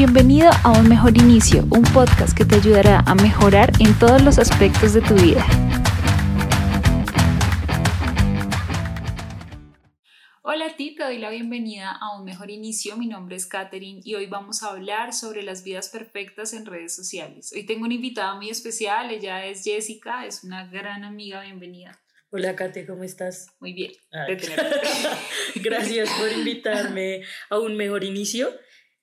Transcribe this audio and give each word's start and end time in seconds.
Bienvenido 0.00 0.48
a 0.64 0.72
Un 0.72 0.88
Mejor 0.88 1.14
Inicio, 1.14 1.60
un 1.70 1.82
podcast 1.82 2.34
que 2.34 2.46
te 2.46 2.54
ayudará 2.54 3.00
a 3.00 3.14
mejorar 3.14 3.70
en 3.80 3.92
todos 3.98 4.22
los 4.22 4.38
aspectos 4.38 4.94
de 4.94 5.02
tu 5.02 5.12
vida. 5.12 5.44
Hola 10.40 10.68
a 10.68 10.76
ti, 10.76 10.94
te 10.94 11.04
doy 11.04 11.18
la 11.18 11.28
bienvenida 11.28 11.90
a 11.90 12.18
Un 12.18 12.24
Mejor 12.24 12.50
Inicio. 12.50 12.96
Mi 12.96 13.08
nombre 13.08 13.36
es 13.36 13.44
Katherine 13.44 14.00
y 14.02 14.14
hoy 14.14 14.24
vamos 14.24 14.62
a 14.62 14.70
hablar 14.70 15.12
sobre 15.12 15.42
las 15.42 15.64
vidas 15.64 15.90
perfectas 15.90 16.54
en 16.54 16.64
redes 16.64 16.96
sociales. 16.96 17.52
Hoy 17.54 17.66
tengo 17.66 17.84
una 17.84 17.92
invitada 17.92 18.34
muy 18.36 18.48
especial, 18.48 19.10
ella 19.10 19.44
es 19.44 19.64
Jessica, 19.64 20.24
es 20.24 20.44
una 20.44 20.66
gran 20.66 21.04
amiga, 21.04 21.42
bienvenida. 21.42 22.00
Hola 22.30 22.56
Kate, 22.56 22.86
¿cómo 22.86 23.04
estás? 23.04 23.48
Muy 23.60 23.74
bien. 23.74 23.92
Gracias 25.56 26.08
por 26.18 26.32
invitarme 26.32 27.20
a 27.50 27.58
un 27.58 27.76
mejor 27.76 28.02
inicio. 28.02 28.48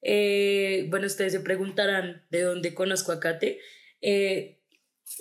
Eh, 0.01 0.87
bueno, 0.89 1.07
ustedes 1.07 1.33
se 1.33 1.39
preguntarán 1.39 2.25
de 2.29 2.41
dónde 2.41 2.73
conozco 2.73 3.11
a 3.11 3.19
Kate. 3.19 3.59
Eh, 4.01 4.61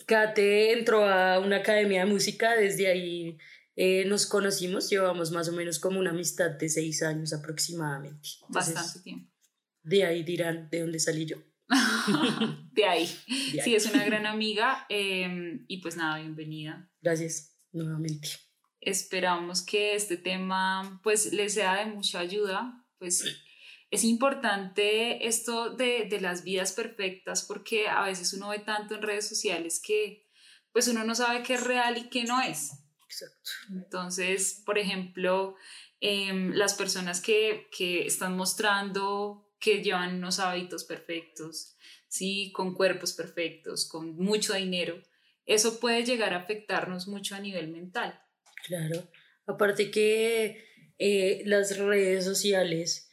Kate 0.06 0.72
entró 0.72 1.04
a 1.04 1.38
una 1.38 1.56
academia 1.56 2.04
de 2.04 2.10
música, 2.10 2.56
desde 2.56 2.88
ahí 2.88 3.38
eh, 3.76 4.04
nos 4.06 4.26
conocimos, 4.26 4.88
llevamos 4.88 5.30
más 5.30 5.48
o 5.48 5.52
menos 5.52 5.78
como 5.78 6.00
una 6.00 6.10
amistad 6.10 6.50
de 6.52 6.68
seis 6.68 7.02
años 7.02 7.32
aproximadamente. 7.32 8.28
Bastante 8.48 9.00
tiempo. 9.00 9.30
De 9.82 10.04
ahí 10.04 10.24
dirán 10.24 10.68
de 10.70 10.80
dónde 10.80 10.98
salí 10.98 11.26
yo. 11.26 11.36
de, 12.72 12.84
ahí. 12.84 13.06
Sí, 13.62 13.74
es 13.74 13.86
una 13.86 14.04
gran 14.04 14.24
amiga 14.24 14.86
em, 14.88 15.64
y 15.68 15.78
pues 15.78 15.96
nada, 15.96 16.18
bienvenida. 16.18 16.90
Gracias 17.02 17.56
nuevamente. 17.72 18.28
Esperamos 18.80 19.62
que 19.62 19.94
este 19.94 20.16
tema 20.16 21.00
pues 21.02 21.32
les 21.32 21.54
sea 21.54 21.76
de 21.76 21.86
mucha 21.86 22.20
ayuda, 22.20 22.86
pues 22.98 23.24
es 23.90 24.04
importante 24.04 25.26
esto 25.26 25.70
de, 25.70 26.06
de, 26.10 26.20
las 26.20 26.42
vidas 26.42 26.72
perfectas 26.72 27.44
porque 27.44 27.88
a 27.88 28.04
veces 28.04 28.32
uno 28.32 28.48
ve 28.48 28.58
tanto 28.58 28.94
en 28.94 29.02
redes 29.02 29.28
sociales 29.28 29.80
que 29.84 30.26
pues 30.72 30.88
uno 30.88 31.04
no 31.04 31.14
sabe 31.14 31.42
qué 31.42 31.54
es 31.54 31.64
real 31.64 31.96
y 31.96 32.08
qué 32.08 32.24
no 32.24 32.40
es. 32.42 32.72
Exacto. 33.06 33.50
Entonces, 33.70 34.62
por 34.66 34.78
ejemplo, 34.78 35.56
em, 36.00 36.52
las 36.52 36.74
personas 36.74 37.20
que, 37.20 37.68
que 37.76 38.06
están 38.06 38.36
mostrando 38.36 39.54
que 39.58 39.82
llevan 39.82 40.16
unos 40.16 40.38
hábitos 40.38 40.84
perfectos, 40.84 41.76
¿sí? 42.08 42.52
con 42.52 42.74
cuerpos 42.74 43.12
perfectos, 43.12 43.88
con 43.88 44.16
mucho 44.16 44.52
dinero, 44.52 45.00
eso 45.46 45.80
puede 45.80 46.04
llegar 46.04 46.34
a 46.34 46.38
afectarnos 46.38 47.08
mucho 47.08 47.36
a 47.36 47.40
nivel 47.40 47.68
mental. 47.68 48.20
Claro, 48.66 49.08
aparte 49.46 49.90
que 49.90 50.62
eh, 50.98 51.42
las 51.46 51.78
redes 51.78 52.24
sociales 52.24 53.05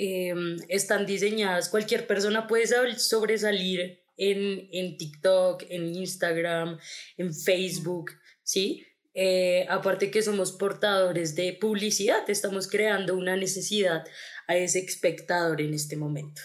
em, 0.00 0.56
están 0.68 1.04
diseñadas, 1.04 1.68
cualquier 1.68 2.06
persona 2.06 2.46
puede 2.46 2.66
sobresalir 2.98 4.00
en, 4.16 4.68
en 4.72 4.96
TikTok, 4.96 5.64
en 5.68 5.94
Instagram, 5.94 6.78
en 7.16 7.34
Facebook, 7.34 8.12
¿sí? 8.42 8.86
Eh, 9.12 9.66
aparte 9.68 10.10
que 10.10 10.22
somos 10.22 10.52
portadores 10.52 11.34
de 11.34 11.52
publicidad, 11.52 12.28
estamos 12.30 12.68
creando 12.68 13.16
una 13.16 13.36
necesidad 13.36 14.04
a 14.46 14.56
ese 14.56 14.78
espectador 14.78 15.60
en 15.60 15.74
este 15.74 15.96
momento. 15.96 16.40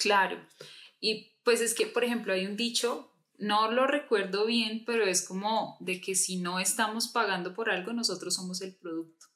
Claro, 0.00 0.44
y 1.00 1.36
pues 1.44 1.60
es 1.60 1.74
que, 1.74 1.86
por 1.86 2.04
ejemplo, 2.04 2.32
hay 2.32 2.46
un 2.46 2.56
dicho 2.56 3.12
no 3.42 3.72
lo 3.72 3.88
recuerdo 3.88 4.46
bien, 4.46 4.84
pero 4.86 5.04
es 5.04 5.26
como 5.26 5.76
de 5.80 6.00
que 6.00 6.14
si 6.14 6.36
no 6.36 6.60
estamos 6.60 7.08
pagando 7.08 7.54
por 7.54 7.70
algo, 7.70 7.92
nosotros 7.92 8.36
somos 8.36 8.62
el 8.62 8.76
producto. 8.76 9.26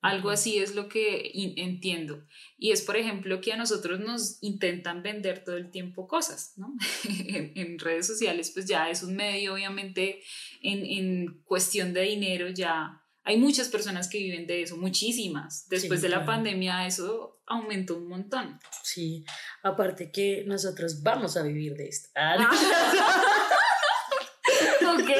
Algo 0.00 0.30
así 0.30 0.58
es 0.58 0.74
lo 0.74 0.88
que 0.88 1.30
entiendo. 1.34 2.24
Y 2.56 2.72
es, 2.72 2.82
por 2.82 2.96
ejemplo, 2.96 3.40
que 3.40 3.52
a 3.52 3.56
nosotros 3.56 4.00
nos 4.00 4.38
intentan 4.42 5.02
vender 5.02 5.44
todo 5.44 5.56
el 5.56 5.70
tiempo 5.70 6.08
cosas, 6.08 6.54
¿no? 6.56 6.74
en, 7.08 7.78
redes 7.78 8.06
sociales, 8.06 8.50
pues 8.52 8.66
ya 8.66 8.88
es 8.88 9.02
un 9.02 9.14
medio, 9.14 9.54
obviamente, 9.54 10.22
en, 10.62 10.84
en, 10.84 11.42
cuestión 11.44 11.92
de 11.92 12.02
dinero 12.02 12.48
ya 12.48 13.00
hay 13.24 13.36
muchas 13.36 13.68
personas 13.68 14.08
que 14.08 14.18
viven 14.18 14.46
de 14.46 14.62
eso, 14.62 14.76
muchísimas. 14.76 15.68
Después 15.68 16.00
de 16.00 16.08
la 16.08 16.24
pandemia 16.24 16.86
eso 16.86 17.42
aumentó 17.46 17.96
un 17.96 18.08
montón. 18.08 18.58
Sí, 18.82 19.24
aparte 19.62 20.10
que 20.10 20.44
nosotros 20.46 21.02
vamos 21.02 21.36
a 21.36 21.42
vivir 21.42 21.74
de 21.74 21.88
esto. 21.88 22.08
Ah, 22.16 22.36
ok. 24.94 25.10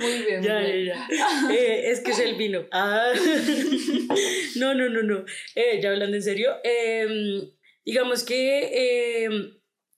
muy 0.00 0.18
bien. 0.22 0.42
Ya, 0.42 0.60
ya, 0.60 0.76
ya. 0.76 1.08
Eh, 1.50 1.90
es 2.14 2.20
el 2.20 2.36
vino. 2.36 2.66
Ah. 2.72 3.12
no, 4.56 4.74
no, 4.74 4.88
no, 4.88 5.02
no. 5.02 5.24
Eh, 5.54 5.80
ya 5.82 5.90
hablando 5.90 6.16
en 6.16 6.22
serio, 6.22 6.56
em, 6.62 7.50
digamos 7.84 8.24
que 8.24 9.24
em, 9.24 9.54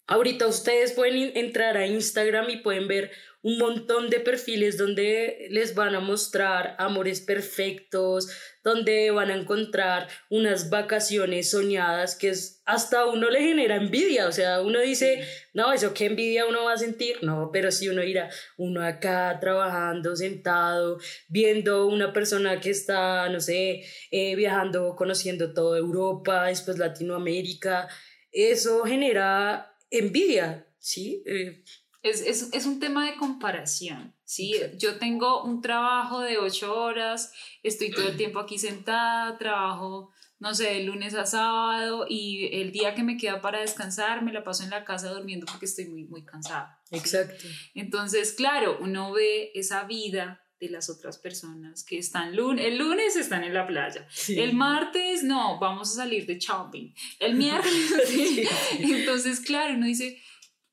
ahorita 0.06 0.46
ustedes 0.46 0.92
pueden 0.92 1.36
entrar 1.36 1.76
a 1.76 1.86
Instagram 1.86 2.50
y 2.50 2.56
pueden 2.58 2.88
ver 2.88 3.10
un 3.46 3.58
montón 3.58 4.10
de 4.10 4.18
perfiles 4.18 4.76
donde 4.76 5.46
les 5.50 5.76
van 5.76 5.94
a 5.94 6.00
mostrar 6.00 6.74
amores 6.80 7.20
perfectos, 7.20 8.28
donde 8.64 9.12
van 9.12 9.30
a 9.30 9.36
encontrar 9.36 10.08
unas 10.30 10.68
vacaciones 10.68 11.50
soñadas 11.50 12.16
que 12.16 12.30
es, 12.30 12.60
hasta 12.64 13.06
uno 13.06 13.30
le 13.30 13.40
genera 13.40 13.76
envidia, 13.76 14.26
o 14.26 14.32
sea, 14.32 14.62
uno 14.62 14.80
dice, 14.80 15.24
no, 15.54 15.72
eso 15.72 15.94
qué 15.94 16.06
envidia 16.06 16.44
uno 16.46 16.64
va 16.64 16.72
a 16.72 16.78
sentir, 16.78 17.18
no, 17.22 17.50
pero 17.52 17.70
si 17.70 17.88
uno 17.88 18.02
irá, 18.02 18.30
uno 18.56 18.82
acá 18.84 19.38
trabajando, 19.40 20.16
sentado, 20.16 20.98
viendo 21.28 21.86
una 21.86 22.12
persona 22.12 22.58
que 22.58 22.70
está, 22.70 23.28
no 23.28 23.38
sé, 23.38 23.84
eh, 24.10 24.34
viajando, 24.34 24.96
conociendo 24.96 25.54
toda 25.54 25.78
Europa, 25.78 26.46
después 26.46 26.78
Latinoamérica, 26.78 27.86
eso 28.32 28.82
genera 28.82 29.75
envidia, 29.90 30.66
¿sí? 30.78 31.22
Eh, 31.26 31.62
es, 32.02 32.66
un 32.66 32.78
tema 32.78 33.10
de 33.10 33.16
comparación, 33.16 34.14
¿sí? 34.24 34.54
Yo 34.78 34.98
tengo 34.98 35.42
un 35.42 35.60
trabajo 35.60 36.20
de 36.20 36.38
ocho 36.38 36.74
horas, 36.74 37.32
estoy 37.62 37.90
todo 37.90 38.08
el 38.08 38.16
tiempo 38.16 38.38
aquí 38.38 38.58
sentada, 38.58 39.38
trabajo, 39.38 40.10
no 40.38 40.54
sé, 40.54 40.64
de 40.64 40.84
lunes 40.84 41.14
a 41.14 41.26
sábado 41.26 42.06
y 42.08 42.48
el 42.52 42.70
día 42.70 42.94
que 42.94 43.02
me 43.02 43.16
queda 43.16 43.40
para 43.40 43.60
descansar 43.60 44.22
me 44.22 44.32
la 44.32 44.44
paso 44.44 44.62
en 44.62 44.70
la 44.70 44.84
casa 44.84 45.10
durmiendo 45.10 45.46
porque 45.46 45.64
estoy 45.64 45.86
muy, 45.86 46.04
muy 46.04 46.24
cansada. 46.24 46.80
Exacto. 46.90 47.44
Entonces, 47.74 48.32
claro, 48.32 48.78
uno 48.80 49.12
ve 49.12 49.50
esa 49.54 49.84
vida 49.84 50.45
de 50.60 50.70
las 50.70 50.88
otras 50.88 51.18
personas 51.18 51.84
que 51.84 51.98
están 51.98 52.34
lunes, 52.34 52.64
el 52.64 52.78
lunes 52.78 53.16
están 53.16 53.44
en 53.44 53.52
la 53.52 53.66
playa, 53.66 54.06
el 54.28 54.54
martes 54.54 55.22
no, 55.22 55.58
vamos 55.58 55.92
a 55.92 55.94
salir 55.96 56.26
de 56.26 56.38
shopping, 56.38 56.92
el 57.20 57.34
miércoles, 57.36 58.48
entonces 58.78 59.40
claro, 59.40 59.74
uno 59.74 59.86
dice, 59.86 60.22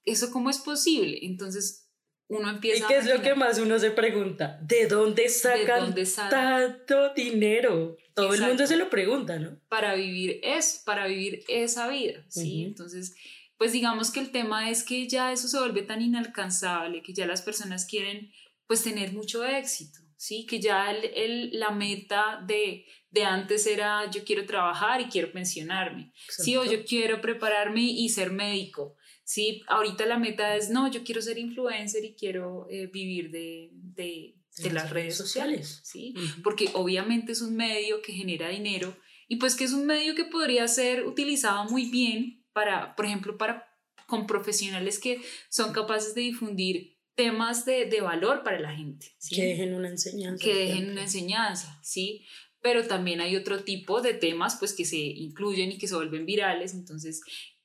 ¿eso 0.05 0.31
cómo 0.31 0.49
es 0.49 0.59
posible? 0.59 1.19
Entonces 1.21 1.83
uno 2.27 2.49
empieza... 2.49 2.85
¿Y 2.85 2.87
qué 2.87 2.97
es 2.97 3.05
lo 3.05 3.21
que 3.21 3.35
más 3.35 3.59
uno 3.59 3.77
se 3.79 3.91
pregunta? 3.91 4.59
¿De 4.61 4.87
dónde 4.87 5.29
sacan 5.29 5.93
tanto 6.29 7.13
dinero? 7.13 7.97
Todo 8.13 8.33
el 8.33 8.41
mundo 8.41 8.65
se 8.67 8.77
lo 8.77 8.89
pregunta, 8.89 9.39
¿no? 9.39 9.59
Para 9.69 9.95
vivir 9.95 10.39
es, 10.43 10.81
para 10.85 11.07
vivir 11.07 11.43
esa 11.47 11.87
vida, 11.87 12.23
¿sí? 12.29 12.63
Entonces, 12.63 13.15
pues 13.57 13.71
digamos 13.71 14.11
que 14.11 14.19
el 14.19 14.31
tema 14.31 14.69
es 14.69 14.83
que 14.83 15.07
ya 15.07 15.31
eso 15.31 15.47
se 15.47 15.57
vuelve 15.57 15.81
tan 15.81 16.01
inalcanzable, 16.01 17.01
que 17.01 17.13
ya 17.13 17.25
las 17.25 17.41
personas 17.41 17.85
quieren 17.85 18.31
pues 18.67 18.83
tener 18.83 19.13
mucho 19.13 19.43
éxito, 19.45 19.99
¿sí? 20.15 20.45
Que 20.45 20.59
ya 20.59 20.91
el, 20.91 21.51
la 21.59 21.71
meta 21.71 22.43
de, 22.45 22.85
de 23.09 23.23
antes 23.23 23.67
era 23.67 24.09
yo 24.09 24.23
quiero 24.23 24.45
trabajar 24.45 25.01
y 25.01 25.05
quiero 25.05 25.31
pensionarme, 25.31 26.11
¿sí? 26.29 26.55
O 26.57 26.63
yo 26.63 26.85
quiero 26.85 27.21
prepararme 27.21 27.81
y 27.83 28.09
ser 28.09 28.31
médico, 28.31 28.97
Sí, 29.25 29.63
ahorita 29.67 30.05
la 30.05 30.19
meta 30.19 30.55
es, 30.55 30.69
no, 30.69 30.91
yo 30.91 31.03
quiero 31.03 31.21
ser 31.21 31.37
influencer 31.37 32.03
y 32.03 32.15
quiero 32.15 32.67
eh, 32.69 32.87
vivir 32.87 33.31
de, 33.31 33.69
de, 33.73 34.35
de 34.57 34.71
las 34.71 34.89
redes 34.89 35.15
sociales, 35.15 35.79
¿sí? 35.83 36.13
Porque 36.43 36.69
obviamente 36.73 37.31
es 37.31 37.41
un 37.41 37.55
medio 37.55 38.01
que 38.01 38.11
genera 38.11 38.49
dinero 38.49 38.95
y 39.29 39.37
pues 39.37 39.55
que 39.55 39.63
es 39.63 39.71
un 39.71 39.85
medio 39.85 40.13
que 40.13 40.25
podría 40.25 40.67
ser 40.67 41.05
utilizado 41.05 41.63
muy 41.69 41.89
bien 41.89 42.45
para, 42.51 42.95
por 42.95 43.05
ejemplo, 43.05 43.37
para 43.37 43.69
con 44.07 44.27
profesionales 44.27 44.99
que 44.99 45.21
son 45.49 45.71
capaces 45.71 46.13
de 46.13 46.21
difundir 46.21 46.92
temas 47.15 47.65
de, 47.65 47.85
de 47.85 48.01
valor 48.01 48.43
para 48.43 48.59
la 48.59 48.75
gente. 48.75 49.13
¿sí? 49.17 49.35
Que 49.35 49.45
dejen 49.45 49.73
una 49.73 49.89
enseñanza. 49.89 50.43
Que 50.43 50.53
dejen 50.55 50.91
una 50.91 51.03
enseñanza, 51.03 51.79
¿sí? 51.83 52.25
Pero 52.61 52.87
también 52.87 53.21
hay 53.21 53.35
otro 53.35 53.63
tipo 53.63 54.01
de 54.01 54.13
temas 54.13 54.55
pues 54.57 54.73
que 54.73 54.85
se 54.85 54.97
incluyen 54.97 55.71
y 55.71 55.77
que 55.77 55.87
se 55.87 55.95
vuelven 55.95 56.25
virales, 56.25 56.73
entonces 56.73 57.21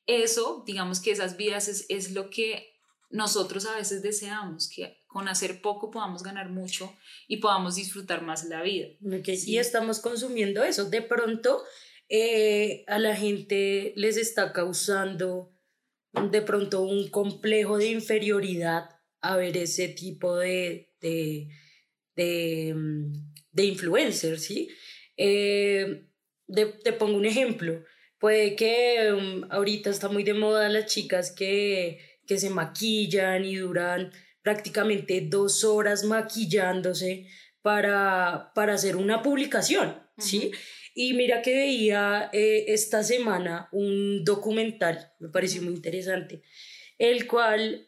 eso, 0.09 0.65
digamos 0.67 1.01
que 1.01 1.13
esas 1.13 1.37
vidas 1.37 1.87
es, 1.89 2.13
lo 2.13 2.31
que 2.31 2.75
nosotros 3.11 3.67
a 3.67 3.77
veces 3.77 4.03
deseamos, 4.03 4.69
que 4.69 4.99
con 5.07 5.29
hacer 5.29 5.61
poco 5.61 5.91
podamos 5.91 6.23
ganar 6.23 6.49
mucho 6.49 6.93
y 7.29 7.37
podamos 7.37 7.77
disfrutar 7.77 8.23
más 8.23 8.45
la 8.47 8.63
vida. 8.63 8.89
Y 9.25 9.59
estamos 9.59 10.01
consumiendo 10.01 10.65
eso. 10.65 10.89
De 10.89 11.03
pronto 11.03 11.63
eh, 12.09 12.85
a 12.89 12.99
la 12.99 13.15
gente 13.15 13.93
les 13.97 14.17
está 14.17 14.53
causando 14.53 15.53
de 16.31 16.41
pronto 16.41 16.81
un 16.81 17.09
complejo 17.11 17.77
de 17.77 17.91
inferioridad 17.91 18.98
a 19.21 19.37
ver 19.37 19.57
ese 19.57 19.89
tipo 19.89 20.37
de, 20.37 20.93
de, 21.01 21.49
de, 22.17 22.75
mm, 22.75 23.13
influencers, 23.61 24.43
¿sí? 24.43 24.69
Eh, 25.17 26.05
te 26.47 26.93
pongo 26.93 27.17
un 27.17 27.27
ejemplo 27.27 27.85
Puede 28.19 28.57
que 28.57 29.13
um, 29.13 29.45
ahorita 29.51 29.91
está 29.91 30.09
muy 30.09 30.25
de 30.25 30.35
moda 30.35 30.69
las 30.69 30.87
chicas 30.87 31.31
que, 31.31 31.99
que 32.27 32.39
se 32.39 32.51
maquillan 32.51 33.45
y 33.45 33.57
duran 33.57 34.13
prácticamente 34.43 35.21
dos 35.21 35.63
horas 35.63 36.05
maquillándose 36.05 37.29
para, 37.63 38.53
para 38.55 38.75
hacer 38.75 38.97
una 38.97 39.23
publicación, 39.23 40.03
¿sí? 40.17 40.51
Y 40.95 41.13
mira 41.13 41.43
que 41.43 41.55
veía 41.55 42.29
eh, 42.33 42.65
esta 42.69 43.05
semana 43.05 43.69
un 43.71 44.25
documental, 44.25 45.13
me 45.21 45.29
pareció 45.29 45.63
muy 45.63 45.75
interesante, 45.75 46.43
el 46.99 47.29
cual 47.29 47.88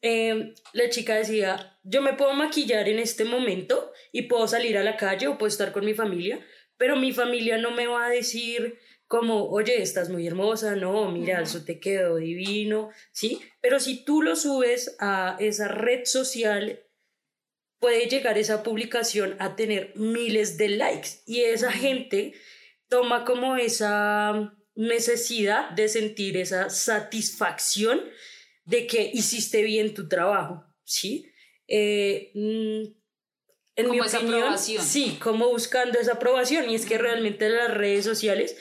em, 0.00 0.54
la 0.72 0.88
chica 0.90 1.16
decía, 1.16 1.78
yo 1.82 2.02
me 2.02 2.14
puedo 2.14 2.32
maquillar 2.34 2.88
en 2.88 2.98
este 2.98 3.24
momento 3.24 3.92
y 4.12 4.22
puedo 4.22 4.46
salir 4.48 4.76
a 4.76 4.84
la 4.84 4.96
calle 4.96 5.28
o 5.28 5.38
puedo 5.38 5.48
estar 5.48 5.72
con 5.72 5.84
mi 5.84 5.94
familia, 5.94 6.44
pero 6.76 6.96
mi 6.96 7.12
familia 7.12 7.58
no 7.58 7.70
me 7.70 7.86
va 7.86 8.06
a 8.06 8.10
decir 8.10 8.78
como, 9.06 9.48
oye, 9.48 9.80
estás 9.80 10.08
muy 10.08 10.26
hermosa, 10.26 10.74
no, 10.74 11.10
mira, 11.10 11.40
eso 11.40 11.64
te 11.64 11.78
quedó 11.78 12.16
divino, 12.16 12.90
¿sí? 13.12 13.40
Pero 13.60 13.78
si 13.78 14.04
tú 14.04 14.20
lo 14.22 14.34
subes 14.34 14.96
a 14.98 15.36
esa 15.38 15.68
red 15.68 16.04
social 16.04 16.82
puede 17.78 18.06
llegar 18.06 18.36
esa 18.38 18.62
publicación 18.62 19.36
a 19.38 19.54
tener 19.54 19.92
miles 19.96 20.56
de 20.56 20.70
likes 20.70 21.20
y 21.26 21.42
esa 21.42 21.70
gente 21.70 22.34
toma 22.88 23.24
como 23.24 23.56
esa 23.56 24.54
necesidad 24.74 25.70
de 25.70 25.88
sentir 25.88 26.36
esa 26.36 26.68
satisfacción 26.68 28.00
de 28.66 28.86
que 28.86 29.10
hiciste 29.12 29.62
bien 29.62 29.94
tu 29.94 30.08
trabajo, 30.08 30.64
¿sí? 30.84 31.30
Eh, 31.68 32.30
mm, 32.34 32.96
en 33.76 33.90
mi 33.90 34.00
opinión, 34.00 34.58
sí, 34.58 35.18
como 35.22 35.48
buscando 35.48 35.98
esa 35.98 36.14
aprobación 36.14 36.70
y 36.70 36.74
es 36.74 36.86
que 36.86 36.98
realmente 36.98 37.48
las 37.48 37.72
redes 37.72 38.04
sociales 38.04 38.56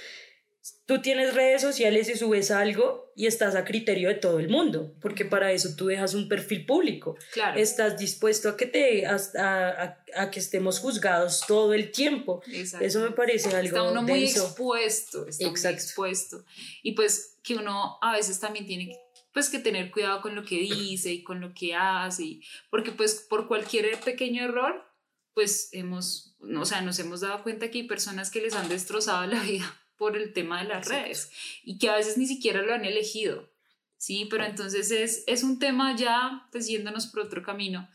tú 0.85 1.01
tienes 1.01 1.33
redes 1.33 1.61
sociales 1.61 2.09
y 2.09 2.17
subes 2.17 2.51
algo 2.51 3.11
y 3.15 3.27
estás 3.27 3.55
a 3.55 3.65
criterio 3.65 4.09
de 4.09 4.15
todo 4.15 4.39
el 4.39 4.49
mundo, 4.49 4.95
porque 5.01 5.25
para 5.25 5.51
eso 5.51 5.75
tú 5.75 5.87
dejas 5.87 6.13
un 6.13 6.27
perfil 6.27 6.65
público. 6.65 7.17
Claro. 7.33 7.59
Estás 7.59 7.97
dispuesto 7.97 8.49
a 8.49 8.57
que 8.57 8.65
te 8.65 9.05
a, 9.05 9.17
a, 9.37 10.03
a 10.15 10.31
que 10.31 10.39
estemos 10.39 10.79
juzgados 10.79 11.43
todo 11.47 11.73
el 11.73 11.91
tiempo. 11.91 12.41
Eso 12.79 12.99
me 13.01 13.11
parece 13.11 13.49
algo 13.49 13.77
Está 13.77 13.83
uno 13.83 14.01
muy 14.03 14.25
expuesto, 14.25 15.27
está 15.27 15.49
muy 15.49 15.59
expuesto. 15.59 16.43
Y 16.83 16.91
pues 16.93 17.37
que 17.41 17.55
uno 17.55 17.97
a 18.01 18.13
veces 18.13 18.39
también 18.39 18.65
tiene 18.65 18.99
pues 19.35 19.49
que 19.49 19.59
tener 19.59 19.91
cuidado 19.91 20.21
con 20.21 20.33
lo 20.33 20.45
que 20.45 20.59
dice 20.59 21.11
y 21.11 21.21
con 21.21 21.41
lo 21.41 21.53
que 21.53 21.75
hace, 21.75 22.39
porque 22.69 22.93
pues 22.93 23.15
por 23.15 23.49
cualquier 23.49 23.99
pequeño 23.99 24.45
error, 24.45 24.89
pues 25.33 25.67
hemos, 25.73 26.37
o 26.39 26.63
sea, 26.63 26.79
nos 26.79 26.99
hemos 26.99 27.19
dado 27.19 27.43
cuenta 27.43 27.69
que 27.69 27.79
hay 27.79 27.83
personas 27.83 28.31
que 28.31 28.39
les 28.39 28.55
han 28.55 28.69
destrozado 28.69 29.27
la 29.27 29.41
vida 29.43 29.65
por 29.97 30.15
el 30.15 30.31
tema 30.31 30.63
de 30.63 30.69
las 30.69 30.87
redes 30.87 31.33
y 31.65 31.77
que 31.77 31.89
a 31.89 31.97
veces 31.97 32.17
ni 32.17 32.27
siquiera 32.27 32.61
lo 32.61 32.73
han 32.73 32.85
elegido, 32.85 33.51
¿sí? 33.97 34.25
Pero 34.29 34.45
entonces 34.45 34.89
es, 34.89 35.25
es 35.27 35.43
un 35.43 35.59
tema 35.59 35.97
ya, 35.97 36.47
pues 36.53 36.67
yéndonos 36.67 37.07
por 37.07 37.19
otro 37.19 37.43
camino. 37.43 37.89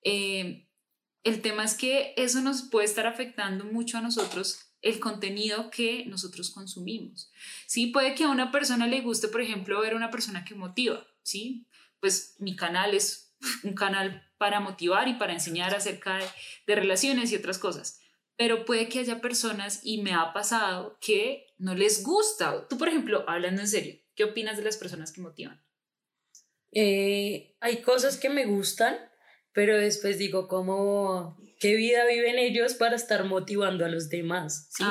Eh, 0.00 0.66
el 1.24 1.42
tema 1.42 1.64
es 1.64 1.74
que 1.74 2.14
eso 2.16 2.40
nos 2.40 2.62
puede 2.62 2.86
estar 2.86 3.06
afectando 3.06 3.66
mucho 3.66 3.98
a 3.98 4.00
nosotros 4.00 4.60
el 4.86 5.00
contenido 5.00 5.70
que 5.70 6.04
nosotros 6.06 6.50
consumimos. 6.50 7.30
Sí, 7.66 7.88
puede 7.88 8.14
que 8.14 8.24
a 8.24 8.30
una 8.30 8.50
persona 8.50 8.86
le 8.86 9.00
guste, 9.00 9.28
por 9.28 9.40
ejemplo, 9.40 9.80
ver 9.80 9.94
una 9.94 10.10
persona 10.10 10.44
que 10.44 10.54
motiva, 10.54 11.06
¿sí? 11.22 11.66
Pues 12.00 12.36
mi 12.38 12.56
canal 12.56 12.94
es 12.94 13.34
un 13.62 13.74
canal 13.74 14.22
para 14.38 14.60
motivar 14.60 15.08
y 15.08 15.14
para 15.14 15.32
enseñar 15.32 15.74
acerca 15.74 16.18
de, 16.18 16.24
de 16.66 16.74
relaciones 16.74 17.32
y 17.32 17.36
otras 17.36 17.58
cosas 17.58 18.00
pero 18.36 18.64
puede 18.64 18.88
que 18.88 19.00
haya 19.00 19.20
personas, 19.20 19.80
y 19.82 20.02
me 20.02 20.12
ha 20.12 20.32
pasado, 20.32 20.98
que 21.00 21.46
no 21.58 21.74
les 21.74 22.02
gusta. 22.02 22.68
Tú, 22.68 22.76
por 22.76 22.88
ejemplo, 22.88 23.24
hablando 23.26 23.62
en 23.62 23.68
serio, 23.68 23.98
¿qué 24.14 24.24
opinas 24.24 24.58
de 24.58 24.64
las 24.64 24.76
personas 24.76 25.10
que 25.10 25.22
motivan? 25.22 25.62
Eh, 26.72 27.56
hay 27.60 27.80
cosas 27.80 28.18
que 28.18 28.28
me 28.28 28.44
gustan, 28.44 28.96
pero 29.52 29.78
después 29.78 30.18
digo, 30.18 30.48
¿cómo, 30.48 31.38
qué 31.58 31.74
vida 31.74 32.06
viven 32.06 32.38
ellos 32.38 32.74
para 32.74 32.96
estar 32.96 33.24
motivando 33.24 33.84
a 33.84 33.88
los 33.88 34.08
demás? 34.08 34.68
¿sí? 34.70 34.84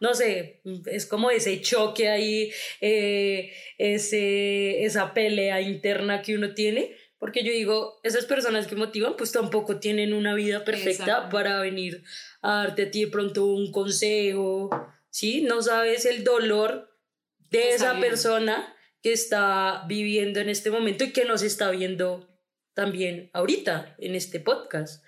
No 0.00 0.14
sé, 0.14 0.62
es 0.86 1.06
como 1.06 1.30
ese 1.30 1.60
choque 1.60 2.08
ahí, 2.08 2.52
eh, 2.80 3.52
ese, 3.78 4.84
esa 4.84 5.14
pelea 5.14 5.60
interna 5.60 6.22
que 6.22 6.34
uno 6.34 6.54
tiene 6.54 6.96
porque 7.18 7.42
yo 7.42 7.52
digo, 7.52 7.98
esas 8.02 8.26
personas 8.26 8.66
que 8.66 8.76
motivan, 8.76 9.16
pues 9.16 9.32
tampoco 9.32 9.80
tienen 9.80 10.12
una 10.12 10.34
vida 10.34 10.64
perfecta 10.64 11.30
para 11.30 11.60
venir 11.60 12.04
a 12.42 12.56
darte 12.56 12.82
a 12.84 12.90
ti 12.90 13.06
de 13.06 13.10
pronto 13.10 13.46
un 13.46 13.72
consejo, 13.72 14.70
¿sí? 15.10 15.42
No 15.42 15.62
sabes 15.62 16.04
el 16.04 16.24
dolor 16.24 16.90
de 17.50 17.70
esa 17.70 17.98
persona 17.98 18.74
que 19.02 19.12
está 19.12 19.84
viviendo 19.88 20.40
en 20.40 20.50
este 20.50 20.70
momento 20.70 21.04
y 21.04 21.12
que 21.12 21.24
nos 21.24 21.42
está 21.42 21.70
viendo 21.70 22.28
también 22.74 23.30
ahorita 23.32 23.96
en 23.98 24.14
este 24.14 24.38
podcast. 24.38 25.02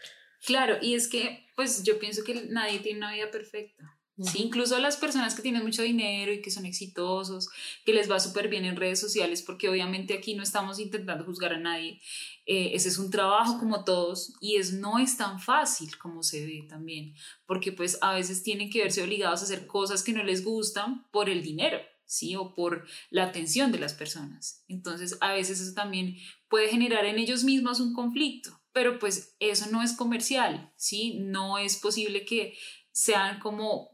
Claro, 0.45 0.77
y 0.81 0.95
es 0.95 1.09
que, 1.09 1.47
pues 1.57 1.83
yo 1.83 1.99
pienso 1.99 2.25
que 2.25 2.47
nadie 2.49 2.79
tiene 2.79 2.99
una 2.99 3.13
vida 3.13 3.31
perfecta. 3.31 3.99
Sí, 4.21 4.43
incluso 4.43 4.77
las 4.81 4.97
personas 4.97 5.37
que 5.37 5.43
tienen 5.43 5.63
mucho 5.63 5.83
dinero 5.83 6.33
y 6.33 6.43
que 6.43 6.51
son 6.51 6.67
exitosos, 6.67 7.49
que 7.85 7.93
les 7.93 8.11
va 8.11 8.19
súper 8.19 8.49
bien 8.49 8.65
en 8.65 8.75
redes 8.75 8.99
sociales, 8.99 9.43
porque 9.43 9.69
obviamente 9.69 10.13
aquí 10.13 10.35
no 10.35 10.43
estamos 10.43 10.81
intentando 10.81 11.25
juzgar 11.25 11.53
a 11.53 11.59
nadie. 11.59 12.01
Eh, 12.45 12.71
ese 12.75 12.89
es 12.89 12.99
un 12.99 13.11
trabajo 13.11 13.61
como 13.61 13.85
todos 13.85 14.35
y 14.41 14.57
es, 14.57 14.73
no 14.73 14.99
es 14.99 15.17
tan 15.17 15.39
fácil 15.39 15.97
como 15.99 16.25
se 16.25 16.45
ve 16.45 16.67
también, 16.69 17.15
porque 17.47 17.71
pues 17.71 17.97
a 18.01 18.15
veces 18.15 18.43
tienen 18.43 18.71
que 18.71 18.83
verse 18.83 19.05
obligados 19.05 19.41
a 19.41 19.45
hacer 19.45 19.69
cosas 19.69 20.03
que 20.03 20.13
no 20.13 20.25
les 20.25 20.45
gustan 20.45 21.09
por 21.13 21.31
el 21.31 21.41
dinero, 21.41 21.79
¿sí? 22.05 22.35
O 22.35 22.57
por 22.57 22.89
la 23.11 23.23
atención 23.23 23.71
de 23.71 23.79
las 23.79 23.95
personas. 23.95 24.65
Entonces 24.67 25.17
a 25.21 25.33
veces 25.33 25.61
eso 25.61 25.75
también 25.75 26.17
puede 26.49 26.69
generar 26.69 27.05
en 27.05 27.21
ellos 27.21 27.45
mismos 27.45 27.79
un 27.79 27.95
conflicto 27.95 28.58
pero 28.73 28.99
pues 28.99 29.37
eso 29.41 29.67
no 29.71 29.83
es 29.83 29.95
comercial, 29.95 30.73
¿sí? 30.77 31.19
No 31.21 31.59
es 31.59 31.77
posible 31.77 32.25
que 32.25 32.57
sean 32.93 33.41
como 33.41 33.91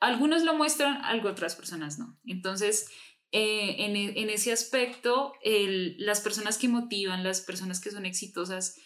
algunos 0.00 0.42
lo 0.42 0.54
muestran, 0.54 1.02
algo 1.04 1.28
otras 1.28 1.56
personas 1.56 1.98
no. 1.98 2.18
Entonces, 2.24 2.88
eh, 3.32 3.76
en, 3.84 3.96
e, 3.96 4.20
en, 4.20 4.30
ese 4.30 4.52
aspecto, 4.52 5.32
el, 5.42 5.96
las 5.98 6.20
personas 6.20 6.58
que 6.58 6.68
motivan, 6.68 7.24
las 7.24 7.40
personas 7.40 7.80
que 7.80 7.90
son 7.90 8.06
exitosas, 8.06 8.76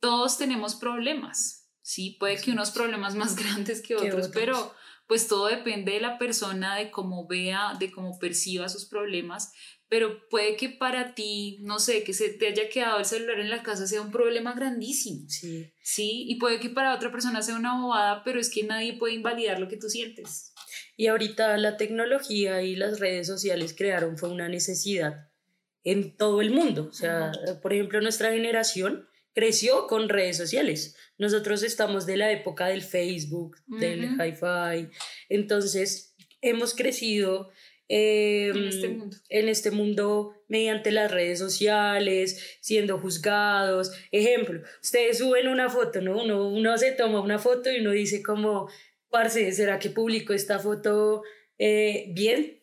todos 0.00 0.38
tenemos 0.38 0.74
problemas, 0.74 1.70
¿sí? 1.82 2.16
Puede 2.20 2.40
que 2.40 2.52
unos 2.52 2.70
problemas 2.70 3.14
más 3.14 3.36
grandes 3.42 3.82
que 3.82 3.96
otros, 3.96 4.28
pero 4.28 4.74
pues 5.06 5.26
todo 5.26 5.48
depende 5.48 5.92
de 5.92 6.00
la 6.00 6.18
persona, 6.18 6.76
de 6.76 6.90
cómo 6.90 7.26
vea, 7.26 7.74
de 7.78 7.90
cómo 7.90 8.18
perciba 8.18 8.68
sus 8.68 8.84
problemas, 8.84 9.52
pero 9.90 10.28
puede 10.28 10.56
que 10.56 10.68
para 10.68 11.16
ti, 11.16 11.58
no 11.62 11.80
sé, 11.80 12.04
que 12.04 12.14
se 12.14 12.28
te 12.30 12.46
haya 12.46 12.68
quedado 12.68 13.00
el 13.00 13.04
celular 13.04 13.40
en 13.40 13.50
la 13.50 13.64
casa 13.64 13.88
sea 13.88 14.00
un 14.00 14.12
problema 14.12 14.54
grandísimo. 14.54 15.28
Sí. 15.28 15.74
Sí, 15.82 16.26
y 16.28 16.36
puede 16.36 16.60
que 16.60 16.70
para 16.70 16.94
otra 16.94 17.10
persona 17.10 17.42
sea 17.42 17.56
una 17.56 17.82
bobada, 17.82 18.22
pero 18.22 18.38
es 18.38 18.50
que 18.50 18.62
nadie 18.62 18.96
puede 18.96 19.14
invalidar 19.14 19.58
lo 19.58 19.66
que 19.66 19.76
tú 19.76 19.88
sientes. 19.88 20.54
Y 20.96 21.08
ahorita 21.08 21.56
la 21.56 21.76
tecnología 21.76 22.62
y 22.62 22.76
las 22.76 23.00
redes 23.00 23.26
sociales 23.26 23.74
crearon 23.76 24.16
fue 24.16 24.30
una 24.30 24.48
necesidad 24.48 25.28
en 25.82 26.16
todo 26.16 26.40
el 26.40 26.52
mundo. 26.52 26.86
O 26.88 26.92
sea, 26.92 27.32
por 27.60 27.72
ejemplo, 27.72 28.00
nuestra 28.00 28.30
generación 28.30 29.08
creció 29.34 29.88
con 29.88 30.08
redes 30.08 30.36
sociales. 30.36 30.94
Nosotros 31.18 31.64
estamos 31.64 32.06
de 32.06 32.16
la 32.16 32.30
época 32.30 32.68
del 32.68 32.82
Facebook, 32.82 33.56
del 33.66 34.04
hi-fi. 34.20 34.88
Entonces, 35.28 36.14
hemos 36.42 36.74
crecido 36.74 37.50
Em, 37.92 38.56
en, 38.56 38.68
este 38.68 38.88
mundo. 38.88 39.16
en 39.28 39.48
este 39.48 39.70
mundo 39.72 40.34
mediante 40.46 40.92
las 40.92 41.10
redes 41.10 41.40
sociales, 41.40 42.58
siendo 42.60 42.98
juzgados. 43.00 43.90
Ejemplo, 44.12 44.62
ustedes 44.80 45.18
suben 45.18 45.48
una 45.48 45.68
foto, 45.68 46.00
¿no? 46.00 46.22
Uno, 46.22 46.48
uno 46.50 46.78
se 46.78 46.92
toma 46.92 47.20
una 47.20 47.40
foto 47.40 47.68
y 47.72 47.80
uno 47.80 47.90
dice 47.90 48.22
como, 48.22 48.70
parce, 49.08 49.50
¿será 49.50 49.80
que 49.80 49.90
publico 49.90 50.32
esta 50.32 50.60
foto 50.60 51.24
eh, 51.58 52.06
bien? 52.14 52.60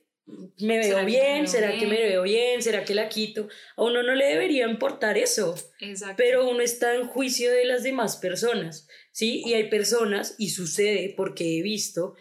¿Me 0.59 0.77
veo 0.77 1.03
bien? 1.03 1.45
¿Será 1.49 1.77
que 1.77 1.87
me 1.87 2.01
veo 2.03 2.23
bien? 2.23 2.61
¿Será 2.61 2.85
que 2.85 2.95
la 2.95 3.09
quito? 3.09 3.49
A 3.75 3.83
uno 3.83 4.03
no 4.03 4.15
le 4.15 4.27
debería 4.27 4.65
importar 4.65 5.17
eso. 5.17 5.55
Exacto. 5.81 6.15
Pero 6.15 6.49
uno 6.49 6.61
está 6.61 6.95
en 6.95 7.05
juicio 7.05 7.51
de 7.51 7.65
las 7.65 7.83
demás 7.83 8.15
personas, 8.15 8.87
¿sí? 9.11 9.43
Y 9.45 9.55
hay 9.55 9.69
personas, 9.69 10.35
y 10.37 10.51
sucede 10.51 11.13
porque 11.17 11.59
he 11.59 11.61
visto, 11.61 12.15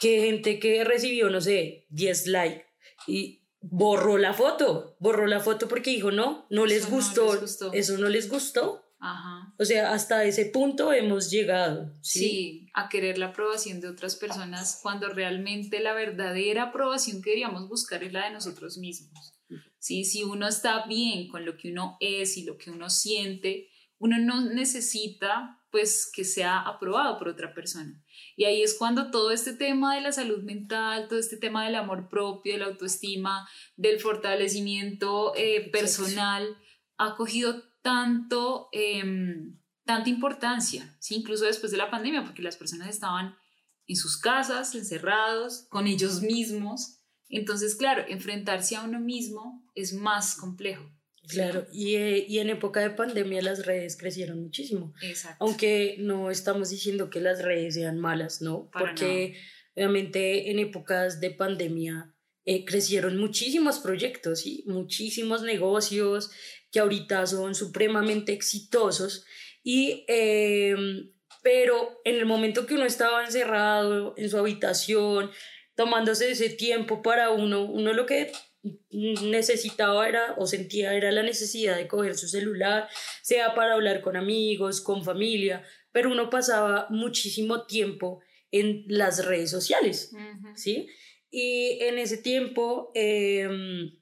que 0.00 0.22
gente 0.22 0.58
que 0.58 0.82
recibió, 0.82 1.30
no 1.30 1.40
sé, 1.40 1.86
10 1.90 2.26
likes 2.28 2.66
y 3.06 3.42
borró 3.60 4.18
la 4.18 4.32
foto, 4.32 4.96
borró 4.98 5.26
la 5.26 5.40
foto 5.40 5.68
porque 5.68 5.90
dijo, 5.90 6.10
no, 6.10 6.46
no 6.50 6.66
les, 6.66 6.90
gustó, 6.90 7.38
eso 7.72 7.98
no 7.98 8.08
les 8.08 8.28
gustó. 8.28 8.86
Ajá. 8.98 9.54
O 9.58 9.64
sea, 9.64 9.92
hasta 9.92 10.24
ese 10.24 10.46
punto 10.46 10.92
hemos 10.92 11.30
llegado. 11.30 11.94
¿sí? 12.02 12.18
¿sí? 12.18 12.70
a 12.74 12.88
querer 12.88 13.18
la 13.18 13.26
aprobación 13.26 13.80
de 13.80 13.88
otras 13.88 14.16
personas 14.16 14.78
cuando 14.82 15.08
realmente 15.08 15.80
la 15.80 15.92
verdadera 15.92 16.64
aprobación 16.64 17.22
que 17.22 17.30
deberíamos 17.30 17.68
buscar 17.68 18.02
es 18.04 18.12
la 18.12 18.24
de 18.24 18.32
nosotros 18.32 18.78
mismos. 18.78 19.32
¿sí? 19.78 20.04
Si 20.04 20.24
uno 20.24 20.48
está 20.48 20.86
bien 20.86 21.28
con 21.28 21.44
lo 21.44 21.56
que 21.56 21.72
uno 21.72 21.96
es 22.00 22.36
y 22.36 22.44
lo 22.44 22.56
que 22.58 22.70
uno 22.70 22.90
siente, 22.90 23.68
uno 23.98 24.18
no 24.18 24.42
necesita 24.42 25.59
pues 25.70 26.10
que 26.12 26.24
sea 26.24 26.60
aprobado 26.60 27.18
por 27.18 27.28
otra 27.28 27.54
persona. 27.54 28.02
Y 28.36 28.44
ahí 28.44 28.62
es 28.62 28.74
cuando 28.74 29.10
todo 29.10 29.30
este 29.30 29.52
tema 29.52 29.94
de 29.94 30.00
la 30.00 30.12
salud 30.12 30.42
mental, 30.42 31.08
todo 31.08 31.18
este 31.18 31.36
tema 31.36 31.64
del 31.64 31.76
amor 31.76 32.08
propio, 32.08 32.52
de 32.52 32.58
la 32.58 32.66
autoestima, 32.66 33.48
del 33.76 34.00
fortalecimiento 34.00 35.32
eh, 35.36 35.70
personal, 35.70 36.56
ha 36.96 37.16
cogido 37.16 37.62
tanto, 37.82 38.68
em, 38.72 39.58
tanta 39.84 40.10
importancia, 40.10 40.96
¿sí? 41.00 41.16
incluso 41.16 41.44
después 41.44 41.72
de 41.72 41.78
la 41.78 41.90
pandemia, 41.90 42.24
porque 42.24 42.42
las 42.42 42.56
personas 42.56 42.88
estaban 42.88 43.36
en 43.86 43.96
sus 43.96 44.18
casas, 44.18 44.74
encerrados, 44.74 45.66
con 45.68 45.86
ellos 45.86 46.22
mismos. 46.22 46.98
Entonces, 47.28 47.74
claro, 47.74 48.04
enfrentarse 48.08 48.76
a 48.76 48.82
uno 48.82 49.00
mismo 49.00 49.64
es 49.74 49.94
más 49.94 50.36
complejo. 50.36 50.84
Claro, 51.28 51.66
y, 51.72 51.96
eh, 51.96 52.24
y, 52.28 52.38
en 52.38 52.50
época 52.50 52.80
de 52.80 52.90
pandemia 52.90 53.42
las 53.42 53.66
redes 53.66 53.96
crecieron 53.96 54.42
muchísimo. 54.42 54.94
Exacto. 55.02 55.44
Aunque 55.44 55.96
no 55.98 56.30
estamos 56.30 56.70
diciendo 56.70 57.10
que 57.10 57.20
las 57.20 57.42
redes 57.42 57.74
sean 57.74 57.98
malas, 57.98 58.40
¿no? 58.40 58.70
Porque 58.72 59.36
obviamente 59.76 60.50
en 60.50 60.58
épocas 60.58 61.20
de 61.20 61.30
pandemia 61.30 62.14
eh, 62.46 62.64
crecieron 62.64 63.18
muchísimos 63.18 63.78
proyectos 63.80 64.46
y 64.46 64.64
muchísimos 64.66 65.42
negocios 65.42 66.30
que 66.72 66.80
ahorita 66.80 67.26
son 67.26 67.54
supremamente 67.54 68.32
exitosos. 68.32 69.24
Y, 69.62 70.04
em, 70.08 71.12
pero 71.42 72.00
en 72.04 72.16
el 72.16 72.26
momento 72.26 72.66
que 72.66 72.74
uno 72.74 72.84
estaba 72.84 73.24
encerrado 73.24 74.14
en 74.16 74.30
su 74.30 74.38
habitación, 74.38 75.30
tomándose 75.74 76.30
ese 76.30 76.50
tiempo 76.50 77.02
para 77.02 77.30
uno, 77.30 77.64
uno 77.64 77.92
lo 77.92 78.06
que 78.06 78.32
necesitaba 78.90 80.08
era 80.08 80.34
o 80.36 80.46
sentía 80.46 80.94
era 80.94 81.10
la 81.12 81.22
necesidad 81.22 81.76
de 81.76 81.88
coger 81.88 82.16
su 82.16 82.28
celular, 82.28 82.88
sea 83.22 83.54
para 83.54 83.74
hablar 83.74 84.02
con 84.02 84.16
amigos, 84.16 84.80
con 84.80 85.04
familia, 85.04 85.64
pero 85.92 86.10
uno 86.10 86.30
pasaba 86.30 86.86
muchísimo 86.90 87.66
tiempo 87.66 88.20
en 88.50 88.84
las 88.88 89.24
redes 89.24 89.50
sociales, 89.50 90.12
¿sí? 90.56 90.88
Y 91.30 91.78
en 91.82 91.98
ese 91.98 92.18
tiempo 92.18 92.90
em, 92.94 93.92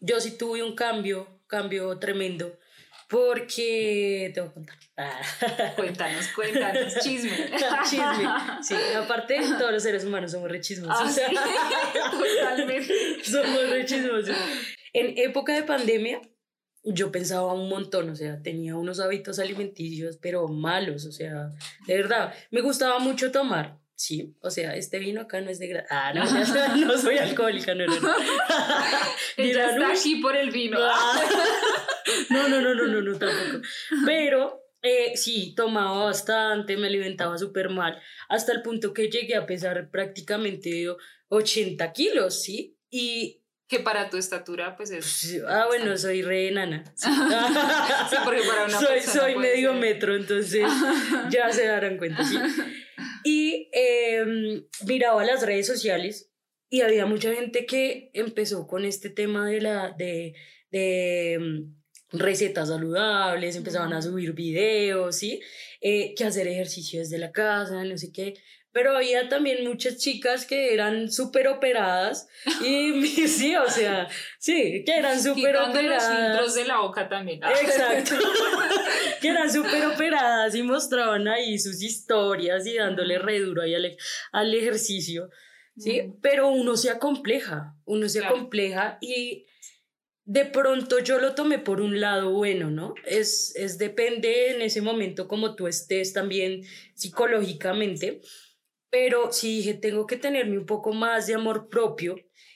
yo 0.00 0.20
sí 0.20 0.36
tuve 0.36 0.62
un 0.62 0.74
cambio, 0.74 1.42
cambio 1.46 1.98
tremendo, 1.98 2.58
porque 3.08 4.30
te 4.34 4.40
voy 4.40 4.50
a 4.50 4.52
contar. 4.52 4.78
Cuéntanos, 5.76 6.28
cuéntanos, 6.28 6.94
chisme. 7.02 7.50
chisme. 7.88 8.28
Sí, 8.62 8.74
aparte 8.96 9.40
todos 9.58 9.72
los 9.72 9.82
seres 9.82 10.04
humanos 10.04 10.32
somos 10.32 10.50
re 10.50 10.60
chismosos. 10.60 11.18
Ah, 11.18 12.10
totalmente. 12.10 13.24
somos 13.24 13.70
re 13.70 13.84
chismosos. 13.84 14.36
En 14.92 15.18
época 15.18 15.54
de 15.54 15.64
pandemia, 15.64 16.20
yo 16.84 17.10
pensaba 17.10 17.52
un 17.52 17.68
montón, 17.68 18.10
o 18.10 18.14
sea, 18.14 18.42
tenía 18.42 18.76
unos 18.76 19.00
hábitos 19.00 19.38
alimenticios, 19.38 20.18
pero 20.18 20.46
malos, 20.48 21.06
o 21.06 21.12
sea, 21.12 21.52
de 21.86 21.96
verdad, 21.96 22.34
me 22.50 22.60
gustaba 22.60 22.98
mucho 22.98 23.32
tomar, 23.32 23.80
Sí, 23.96 24.34
o 24.40 24.50
sea, 24.50 24.74
este 24.74 24.98
vino 24.98 25.20
acá 25.20 25.40
no 25.40 25.50
es 25.50 25.58
de 25.58 25.84
Ah, 25.88 26.12
no, 26.12 26.24
no 26.86 26.98
soy 26.98 27.18
alcohólica, 27.18 27.74
no, 27.74 27.86
no, 27.86 28.00
no. 28.00 28.14
Ella 29.36 29.70
está 29.70 29.92
aquí 29.92 30.16
por 30.16 30.36
el 30.36 30.50
vino. 30.50 30.78
No, 32.30 32.48
no, 32.48 32.60
no, 32.60 32.74
no, 32.74 32.86
no, 32.86 33.00
no, 33.00 33.18
tampoco. 33.18 33.66
Pero 34.04 34.64
eh, 34.82 35.16
sí, 35.16 35.54
tomaba 35.56 36.04
bastante, 36.04 36.76
me 36.76 36.88
alimentaba 36.88 37.38
súper 37.38 37.70
mal, 37.70 38.00
hasta 38.28 38.52
el 38.52 38.62
punto 38.62 38.92
que 38.92 39.08
llegué 39.08 39.36
a 39.36 39.46
pesar 39.46 39.90
prácticamente 39.90 40.86
80 41.28 41.92
kilos, 41.92 42.42
¿sí? 42.42 42.76
Y 42.90 43.43
que 43.68 43.80
para 43.80 44.10
tu 44.10 44.16
estatura, 44.16 44.76
pues 44.76 44.90
es. 44.90 45.42
Ah, 45.48 45.64
bueno, 45.66 45.96
soy 45.96 46.22
re 46.22 46.48
enana. 46.48 46.84
Sí. 46.96 48.16
porque 48.24 48.42
para 48.42 48.64
una 48.64 48.78
Soy, 48.78 49.00
soy 49.00 49.36
medio 49.36 49.72
metro, 49.74 50.14
entonces 50.14 50.66
ya 51.30 51.50
se 51.50 51.66
darán 51.66 51.96
cuenta, 51.96 52.24
sí. 52.24 52.36
Y 53.24 53.70
em, 53.72 54.64
miraba 54.86 55.24
las 55.24 55.44
redes 55.44 55.66
sociales 55.66 56.30
y 56.68 56.82
había 56.82 57.06
mucha 57.06 57.32
gente 57.32 57.64
que 57.64 58.10
empezó 58.12 58.66
con 58.66 58.84
este 58.84 59.10
tema 59.10 59.46
de 59.48 59.60
la. 59.60 59.90
de, 59.96 60.34
de 60.70 61.32
em, 61.34 61.74
recetas 62.12 62.68
saludables, 62.68 63.56
empezaban 63.56 63.92
a 63.92 64.02
subir 64.02 64.34
videos, 64.34 65.16
¿sí? 65.16 65.40
Eh, 65.80 66.14
que 66.14 66.24
hacer 66.24 66.46
ejercicio 66.46 67.00
desde 67.00 67.18
la 67.18 67.32
casa, 67.32 67.82
no 67.82 67.98
sé 67.98 68.12
qué 68.12 68.34
pero 68.74 68.96
había 68.96 69.28
también 69.28 69.64
muchas 69.64 69.98
chicas 69.98 70.44
que 70.44 70.74
eran 70.74 71.10
súper 71.10 71.46
operadas 71.46 72.28
y 72.60 73.06
sí, 73.28 73.54
o 73.54 73.70
sea, 73.70 74.08
sí, 74.38 74.82
que 74.84 74.98
eran 74.98 75.22
súper 75.22 75.56
operadas. 75.56 76.08
los 76.08 76.18
filtros 76.18 76.54
de 76.56 76.64
la 76.64 76.80
boca 76.80 77.08
también. 77.08 77.40
Exacto. 77.44 78.16
que 79.22 79.28
eran 79.28 79.50
súper 79.50 79.86
operadas 79.86 80.56
y 80.56 80.64
mostraban 80.64 81.28
ahí 81.28 81.56
sus 81.58 81.82
historias 81.82 82.66
y 82.66 82.74
dándole 82.74 83.18
re 83.18 83.38
duro 83.38 83.62
ahí 83.62 83.76
al, 83.76 83.96
al 84.32 84.54
ejercicio, 84.54 85.30
¿sí? 85.78 86.12
Pero 86.20 86.48
uno 86.48 86.76
se 86.76 86.90
acompleja, 86.90 87.76
uno 87.84 88.08
se 88.08 88.24
acompleja 88.24 88.98
y 89.00 89.46
de 90.24 90.46
pronto 90.46 90.98
yo 90.98 91.20
lo 91.20 91.36
tomé 91.36 91.60
por 91.60 91.80
un 91.80 92.00
lado 92.00 92.32
bueno, 92.32 92.70
¿no? 92.70 92.94
Es, 93.06 93.54
es 93.54 93.78
depende 93.78 94.50
en 94.50 94.62
ese 94.62 94.80
momento 94.80 95.28
como 95.28 95.54
tú 95.54 95.68
estés 95.68 96.12
también 96.12 96.62
psicológicamente 96.94 98.20
pero 98.94 99.32
sí 99.32 99.56
dije, 99.56 99.74
tengo 99.74 100.06
que 100.06 100.16
tenerme 100.16 100.56
un 100.56 100.66
poco 100.66 100.92
más 100.92 101.26
de 101.26 101.34
amor 101.34 101.68
propio 101.68 102.14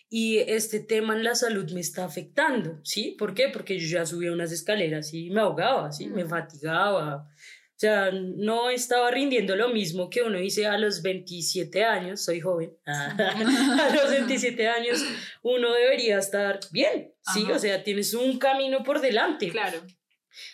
y 0.08 0.38
este 0.38 0.78
tema 0.78 1.16
en 1.16 1.24
la 1.24 1.34
salud 1.34 1.68
me 1.72 1.80
está 1.80 2.04
afectando, 2.04 2.78
¿sí? 2.84 3.16
¿Por 3.18 3.34
qué? 3.34 3.48
Porque 3.48 3.76
yo 3.76 3.88
ya 3.88 4.06
subía 4.06 4.30
unas 4.30 4.52
escaleras 4.52 5.12
y 5.12 5.30
me 5.30 5.40
ahogaba, 5.40 5.90
¿sí? 5.90 6.06
Me 6.06 6.24
fatigaba. 6.26 7.26
O 7.26 7.74
sea, 7.74 8.12
no 8.12 8.70
estaba 8.70 9.10
rindiendo 9.10 9.56
lo 9.56 9.70
mismo 9.70 10.08
que 10.08 10.22
uno 10.22 10.38
dice 10.38 10.68
a 10.68 10.78
los 10.78 11.02
27 11.02 11.84
años, 11.84 12.24
soy 12.24 12.38
joven, 12.38 12.70
a 12.86 13.96
los 13.96 14.08
27 14.08 14.68
años 14.68 15.04
uno 15.42 15.72
debería 15.72 16.18
estar 16.18 16.60
bien, 16.70 17.14
¿sí? 17.34 17.50
O 17.50 17.58
sea, 17.58 17.82
tienes 17.82 18.14
un 18.14 18.38
camino 18.38 18.84
por 18.84 19.00
delante. 19.00 19.48
Claro. 19.48 19.80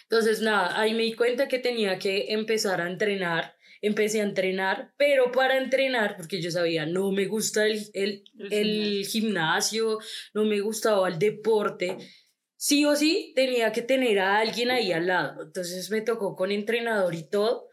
Entonces, 0.03 0.41
nada, 0.41 0.79
ahí 0.81 0.95
me 0.95 1.03
di 1.03 1.15
cuenta 1.15 1.49
que 1.49 1.59
tenía 1.59 1.99
que 1.99 2.33
empezar 2.33 2.81
a 2.81 2.89
entrenar 2.89 3.55
empecé 3.87 4.21
a 4.21 4.25
entrenar, 4.25 4.95
pero 4.97 5.31
para 5.31 5.59
entrenar, 5.59 6.17
porque 6.17 6.41
yo 6.41 6.51
sabía, 6.51 6.87
no 6.87 7.13
me 7.13 7.27
gusta 7.27 7.67
el, 7.67 7.83
el, 7.93 8.25
el, 8.51 9.07
gimnasio, 9.07 9.99
no 10.33 10.45
me 10.45 10.61
gustaba 10.61 11.07
el 11.07 11.19
deporte, 11.19 11.99
sí 12.57 12.87
o 12.87 12.97
sí 12.97 13.35
tenía 13.37 13.73
que 13.73 13.83
tener 13.83 14.21
a 14.21 14.39
alguien 14.39 14.71
ahí 14.71 14.91
al 14.91 15.07
lado. 15.09 15.43
Entonces 15.43 15.91
me 15.91 16.01
tocó 16.01 16.35
con 16.35 16.51
entrenador 16.51 17.15
y 17.15 17.29
todo 17.29 17.69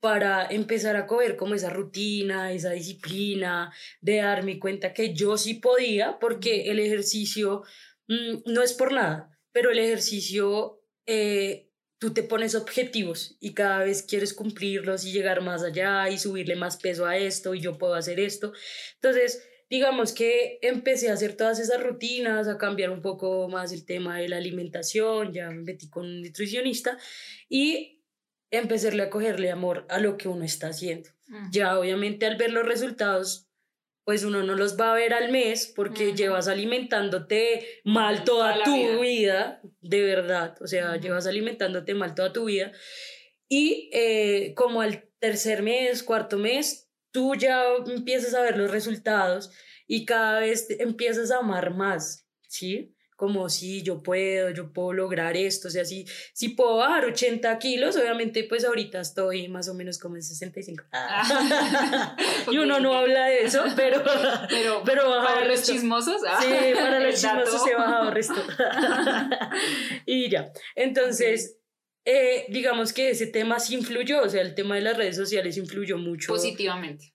para 0.00 0.46
empezar 0.46 0.96
a 0.96 1.06
coger 1.06 1.36
como 1.36 1.54
esa 1.54 1.70
rutina, 1.70 2.52
esa 2.52 2.72
disciplina, 2.72 3.72
de 4.02 4.16
darme 4.16 4.58
cuenta 4.58 4.92
que 4.92 5.14
yo 5.14 5.38
sí 5.38 5.54
podía, 5.54 6.18
porque 6.18 6.70
el 6.70 6.78
ejercicio 6.78 7.62
mm, 8.08 8.52
no 8.52 8.62
es 8.62 8.74
por 8.74 8.92
nada, 8.92 9.30
pero 9.52 9.70
el 9.70 9.78
ejercicio... 9.78 10.80
Eh, 11.06 11.70
tú 11.98 12.12
te 12.12 12.22
pones 12.22 12.54
objetivos 12.54 13.36
y 13.40 13.54
cada 13.54 13.78
vez 13.84 14.02
quieres 14.02 14.34
cumplirlos 14.34 15.04
y 15.04 15.12
llegar 15.12 15.40
más 15.40 15.62
allá 15.62 16.08
y 16.10 16.18
subirle 16.18 16.56
más 16.56 16.76
peso 16.76 17.06
a 17.06 17.16
esto 17.16 17.54
y 17.54 17.60
yo 17.60 17.78
puedo 17.78 17.94
hacer 17.94 18.20
esto. 18.20 18.52
Entonces, 18.96 19.42
digamos 19.70 20.12
que 20.12 20.58
empecé 20.62 21.10
a 21.10 21.14
hacer 21.14 21.34
todas 21.36 21.58
esas 21.58 21.82
rutinas, 21.82 22.48
a 22.48 22.58
cambiar 22.58 22.90
un 22.90 23.00
poco 23.00 23.48
más 23.48 23.72
el 23.72 23.84
tema 23.84 24.18
de 24.18 24.28
la 24.28 24.36
alimentación, 24.36 25.32
ya 25.32 25.48
me 25.50 25.62
metí 25.62 25.88
con 25.88 26.04
un 26.04 26.22
nutricionista 26.22 26.98
y 27.48 28.02
empecé 28.50 29.00
a 29.00 29.10
cogerle 29.10 29.50
amor 29.50 29.86
a 29.88 29.98
lo 29.98 30.16
que 30.16 30.28
uno 30.28 30.44
está 30.44 30.68
haciendo. 30.68 31.10
Ya 31.50 31.78
obviamente 31.78 32.26
al 32.26 32.36
ver 32.36 32.52
los 32.52 32.66
resultados 32.66 33.43
pues 34.04 34.22
uno 34.22 34.42
no 34.42 34.54
los 34.54 34.78
va 34.78 34.92
a 34.92 34.94
ver 34.94 35.14
al 35.14 35.32
mes 35.32 35.72
porque 35.74 36.14
llevas 36.14 36.46
alimentándote 36.46 37.80
mal 37.84 38.24
toda, 38.24 38.62
tu 38.62 39.00
vida. 39.00 39.62
de 39.80 40.02
verdad, 40.02 40.56
o 40.60 40.66
sea, 40.66 40.96
llevas 40.96 41.26
alimentándote 41.26 41.94
mal 41.94 42.14
toda 42.14 42.32
tu 42.32 42.44
vida. 42.44 42.72
Y 43.48 43.90
eh, 43.92 44.52
como 44.54 44.82
al 44.82 45.08
tercer 45.18 45.62
mes, 45.62 46.02
cuarto 46.02 46.38
mes, 46.38 46.90
tú 47.12 47.34
ya 47.34 47.62
empiezas 47.86 48.34
a 48.34 48.42
ver 48.42 48.58
los 48.58 48.70
resultados 48.70 49.50
y 49.86 50.04
cada 50.04 50.40
vez 50.40 50.68
empiezas 50.80 51.30
a 51.30 51.38
amar 51.38 51.74
más, 51.74 52.28
¿sí? 52.48 52.93
Como 53.16 53.48
si 53.48 53.82
yo 53.82 54.02
puedo, 54.02 54.50
yo 54.50 54.72
puedo 54.72 54.92
lograr 54.92 55.36
esto, 55.36 55.68
o 55.68 55.70
sea, 55.70 55.84
si, 55.84 56.06
si 56.32 56.50
puedo 56.50 56.78
bajar 56.78 57.04
80 57.04 57.58
kilos, 57.58 57.96
obviamente 57.96 58.44
pues 58.44 58.64
ahorita 58.64 59.00
estoy 59.00 59.48
más 59.48 59.68
o 59.68 59.74
menos 59.74 59.98
como 59.98 60.16
en 60.16 60.22
65. 60.22 60.84
Ah. 60.92 62.16
y 62.50 62.58
uno 62.58 62.80
no 62.80 62.94
habla 62.94 63.26
de 63.26 63.44
eso, 63.44 63.64
pero, 63.76 64.02
pero, 64.48 64.82
pero 64.84 65.02
para 65.24 65.44
los 65.44 65.62
chismosos. 65.62 66.22
Ah, 66.28 66.40
sí, 66.42 66.48
para 66.74 67.00
los 67.00 67.14
chismosos 67.14 67.62
se 67.62 67.74
baja 67.74 68.08
el 68.08 68.12
resto. 68.12 68.42
y 70.06 70.28
ya, 70.30 70.52
entonces... 70.74 71.58
Eh, 72.06 72.44
digamos 72.50 72.92
que 72.92 73.08
ese 73.08 73.26
tema 73.28 73.58
sí 73.58 73.76
influyó, 73.76 74.20
o 74.24 74.28
sea, 74.28 74.42
el 74.42 74.54
tema 74.54 74.74
de 74.74 74.82
las 74.82 74.94
redes 74.94 75.16
sociales 75.16 75.56
influyó 75.56 75.96
mucho. 75.96 76.34
Positivamente 76.34 77.13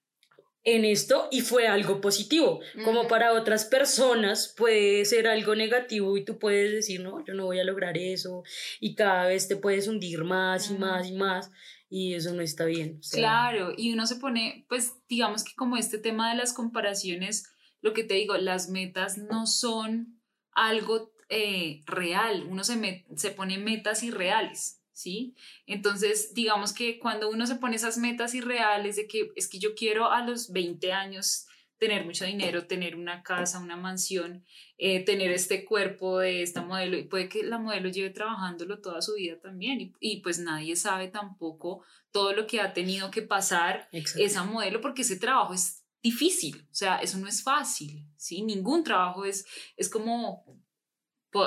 en 0.64 0.86
esto 0.86 1.28
y 1.32 1.42
fue 1.42 1.68
algo 1.68 2.02
positivo. 2.02 2.60
Como 2.84 3.08
para 3.08 3.34
otras 3.34 3.66
personas 3.66 4.54
puede 4.58 5.06
ser 5.06 5.28
algo 5.28 5.56
negativo 5.56 6.18
y 6.18 6.26
tú 6.26 6.38
puedes 6.38 6.72
decir, 6.72 7.02
no, 7.02 7.24
yo 7.26 7.34
no 7.34 7.46
voy 7.46 7.60
a 7.60 7.64
lograr 7.64 7.98
eso 7.98 8.44
y 8.80 8.96
cada 8.96 9.26
vez 9.28 9.48
te 9.48 9.56
puedes 9.56 9.88
hundir 9.88 10.24
más 10.24 10.70
y 10.70 10.78
más 10.78 11.08
y 11.08 11.14
más. 11.14 11.52
y 11.90 12.14
eso 12.14 12.34
no 12.34 12.42
está 12.42 12.66
bien. 12.66 13.00
claro, 13.12 13.74
y 13.76 13.92
uno 13.94 14.06
se 14.06 14.18
pone, 14.18 14.66
pues 14.70 14.94
digamos 15.08 15.44
que 15.44 15.56
como 15.56 15.78
este 15.78 15.98
tema 15.98 16.30
de 16.30 16.38
las 16.38 16.54
comparaciones, 16.54 17.50
lo 17.82 17.94
que 17.94 18.04
te 18.04 18.16
digo, 18.16 18.38
las 18.38 18.70
metas 18.70 19.18
no 19.18 19.48
son 19.48 20.20
algo 20.52 21.14
eh, 21.30 21.82
real, 21.86 22.46
uno 22.50 22.64
se, 22.64 23.06
se 23.16 23.32
pone 23.32 23.58
metas 23.58 24.04
irreales. 24.04 24.79
¿Sí? 25.00 25.34
Entonces, 25.66 26.34
digamos 26.34 26.74
que 26.74 27.00
cuando 27.00 27.30
uno 27.30 27.48
se 27.48 27.56
pone 27.56 27.78
esas 27.78 27.98
metas 27.98 28.34
irreales 28.36 28.98
de 28.98 29.08
que 29.08 29.32
es 29.38 29.48
que 29.48 29.58
yo 29.58 29.74
quiero 29.74 30.12
a 30.12 30.26
los 30.26 30.52
20 30.52 30.92
años 30.92 31.48
tener 31.78 32.04
mucho 32.04 32.26
dinero, 32.26 32.68
tener 32.68 32.98
una 32.98 33.24
casa, 33.24 33.60
una 33.60 33.78
mansión, 33.78 34.44
eh, 34.78 35.06
tener 35.06 35.32
este 35.32 35.64
cuerpo 35.64 36.20
de 36.20 36.42
esta 36.42 36.64
modelo 36.64 36.98
y 36.98 37.04
puede 37.04 37.30
que 37.30 37.44
la 37.44 37.60
modelo 37.60 37.88
lleve 37.88 38.10
trabajándolo 38.10 38.82
toda 38.82 39.02
su 39.02 39.14
vida 39.14 39.40
también 39.40 39.96
y, 40.02 40.20
pues 40.20 40.38
nadie 40.40 40.76
sabe 40.76 41.08
tampoco 41.08 41.82
todo 42.12 42.34
lo 42.34 42.46
que 42.46 42.60
ha 42.60 42.74
tenido 42.74 43.10
que 43.10 43.22
pasar 43.22 43.88
esa 43.94 44.44
modelo 44.44 44.82
porque 44.82 45.04
ese 45.04 45.16
trabajo 45.16 45.54
es 45.54 45.86
difícil, 46.04 46.68
o 46.70 46.76
sea, 46.76 46.98
eso 46.98 47.18
no 47.20 47.30
es 47.30 47.42
fácil, 47.42 48.06
¿sí? 48.18 48.42
Ningún 48.42 48.84
trabajo 48.84 49.24
es, 49.24 49.46
es 49.78 49.90
como, 49.90 50.44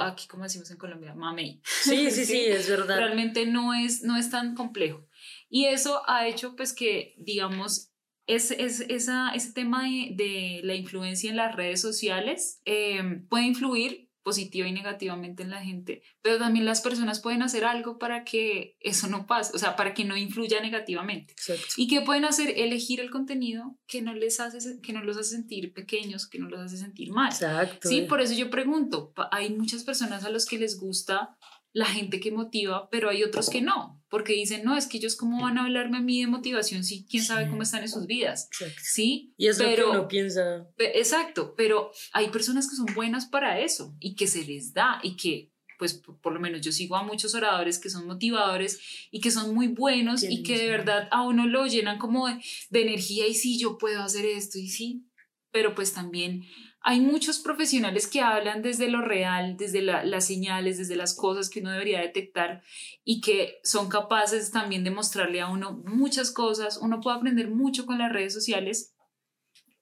aquí 0.00 0.26
como 0.28 0.44
decimos 0.44 0.70
en 0.70 0.76
Colombia, 0.76 1.14
mamey. 1.14 1.60
Sí, 1.64 2.10
sí, 2.10 2.24
sí, 2.24 2.40
es 2.40 2.68
verdad. 2.68 2.98
Realmente 2.98 3.46
no 3.46 3.74
es, 3.74 4.02
no 4.02 4.16
es 4.16 4.30
tan 4.30 4.54
complejo. 4.54 5.06
Y 5.48 5.66
eso 5.66 6.02
ha 6.08 6.26
hecho 6.26 6.56
pues 6.56 6.72
que, 6.72 7.14
digamos, 7.18 7.92
es, 8.26 8.50
es, 8.52 8.80
esa, 8.80 9.30
ese 9.34 9.52
tema 9.52 9.84
de, 9.84 10.14
de, 10.14 10.60
la 10.64 10.74
influencia 10.74 11.30
en 11.30 11.36
las 11.36 11.54
redes 11.54 11.80
sociales 11.80 12.60
em, 12.64 13.26
puede 13.26 13.44
influir 13.44 14.11
positiva 14.22 14.68
y 14.68 14.72
negativamente 14.72 15.42
en 15.42 15.50
la 15.50 15.62
gente, 15.62 16.02
pero 16.22 16.38
también 16.38 16.64
las 16.64 16.80
personas 16.80 17.20
pueden 17.20 17.42
hacer 17.42 17.64
algo 17.64 17.98
para 17.98 18.24
que 18.24 18.76
eso 18.80 19.08
no 19.08 19.26
pase, 19.26 19.52
o 19.54 19.58
sea, 19.58 19.76
para 19.76 19.94
que 19.94 20.04
no 20.04 20.16
influya 20.16 20.60
negativamente. 20.60 21.34
¿Y 21.76 21.88
qué 21.88 22.00
pueden 22.02 22.24
hacer? 22.24 22.52
Elegir 22.56 23.00
el 23.00 23.10
contenido 23.10 23.78
que 23.86 24.02
no 24.02 24.14
les 24.14 24.40
hace, 24.40 24.80
que 24.80 24.92
no 24.92 25.02
los 25.02 25.16
hace 25.16 25.30
sentir 25.30 25.72
pequeños, 25.72 26.28
que 26.28 26.38
no 26.38 26.48
los 26.48 26.60
hace 26.60 26.76
sentir 26.76 27.10
mal. 27.10 27.32
Exacto. 27.32 27.88
Sí, 27.88 28.02
por 28.02 28.20
eso 28.20 28.34
yo 28.34 28.50
pregunto, 28.50 29.12
hay 29.30 29.50
muchas 29.50 29.84
personas 29.84 30.24
a 30.24 30.30
los 30.30 30.46
que 30.46 30.58
les 30.58 30.78
gusta 30.78 31.36
la 31.72 31.86
gente 31.86 32.20
que 32.20 32.30
motiva, 32.30 32.88
pero 32.90 33.08
hay 33.08 33.22
otros 33.22 33.48
que 33.48 33.62
no, 33.62 34.02
porque 34.08 34.34
dicen, 34.34 34.62
no, 34.62 34.76
es 34.76 34.86
que 34.86 34.98
ellos 34.98 35.16
cómo 35.16 35.42
van 35.42 35.56
a 35.56 35.64
hablarme 35.64 35.98
a 35.98 36.02
mí 36.02 36.20
de 36.20 36.26
motivación 36.26 36.84
si 36.84 37.06
quién 37.06 37.24
sabe 37.24 37.48
cómo 37.48 37.62
están 37.62 37.82
en 37.82 37.88
sus 37.88 38.06
vidas, 38.06 38.48
¿sí? 38.82 39.32
Y 39.38 39.48
es 39.48 39.58
lo 39.58 39.74
que 39.74 39.84
uno 39.84 40.08
piensa. 40.08 40.68
Exacto, 40.76 41.54
pero 41.56 41.90
hay 42.12 42.28
personas 42.28 42.68
que 42.68 42.76
son 42.76 42.86
buenas 42.94 43.26
para 43.26 43.58
eso 43.60 43.96
y 44.00 44.14
que 44.14 44.26
se 44.26 44.44
les 44.44 44.74
da 44.74 45.00
y 45.02 45.16
que 45.16 45.50
pues 45.78 45.94
por 45.94 46.32
lo 46.32 46.38
menos 46.38 46.60
yo 46.60 46.70
sigo 46.70 46.94
a 46.94 47.02
muchos 47.02 47.34
oradores 47.34 47.80
que 47.80 47.90
son 47.90 48.06
motivadores 48.06 48.78
y 49.10 49.20
que 49.20 49.32
son 49.32 49.52
muy 49.52 49.66
buenos 49.66 50.22
y 50.22 50.44
que 50.44 50.56
de 50.56 50.68
verdad 50.68 51.08
a 51.10 51.22
uno 51.22 51.46
lo 51.48 51.66
llenan 51.66 51.98
como 51.98 52.28
de, 52.28 52.40
de 52.70 52.82
energía 52.82 53.26
y 53.26 53.34
sí, 53.34 53.58
yo 53.58 53.78
puedo 53.78 54.00
hacer 54.00 54.24
esto 54.24 54.58
y 54.58 54.68
sí, 54.68 55.08
pero 55.50 55.74
pues 55.74 55.92
también 55.92 56.44
hay 56.84 57.00
muchos 57.00 57.38
profesionales 57.38 58.06
que 58.06 58.20
hablan 58.20 58.62
desde 58.62 58.88
lo 58.88 59.02
real, 59.02 59.56
desde 59.56 59.82
las 59.82 60.26
señales, 60.26 60.78
desde 60.78 60.96
las 60.96 61.14
cosas 61.14 61.48
que 61.48 61.60
uno 61.60 61.70
debería 61.70 62.00
detectar 62.00 62.62
y 63.04 63.20
que 63.20 63.60
son 63.62 63.88
capaces 63.88 64.50
también 64.50 64.82
de 64.82 64.90
mostrarle 64.90 65.40
a 65.40 65.48
uno 65.48 65.80
muchas 65.84 66.30
cosas. 66.30 66.78
Uno 66.78 67.00
puede 67.00 67.18
aprender 67.18 67.50
mucho 67.50 67.86
con 67.86 67.98
las 67.98 68.12
redes 68.12 68.34
sociales, 68.34 68.94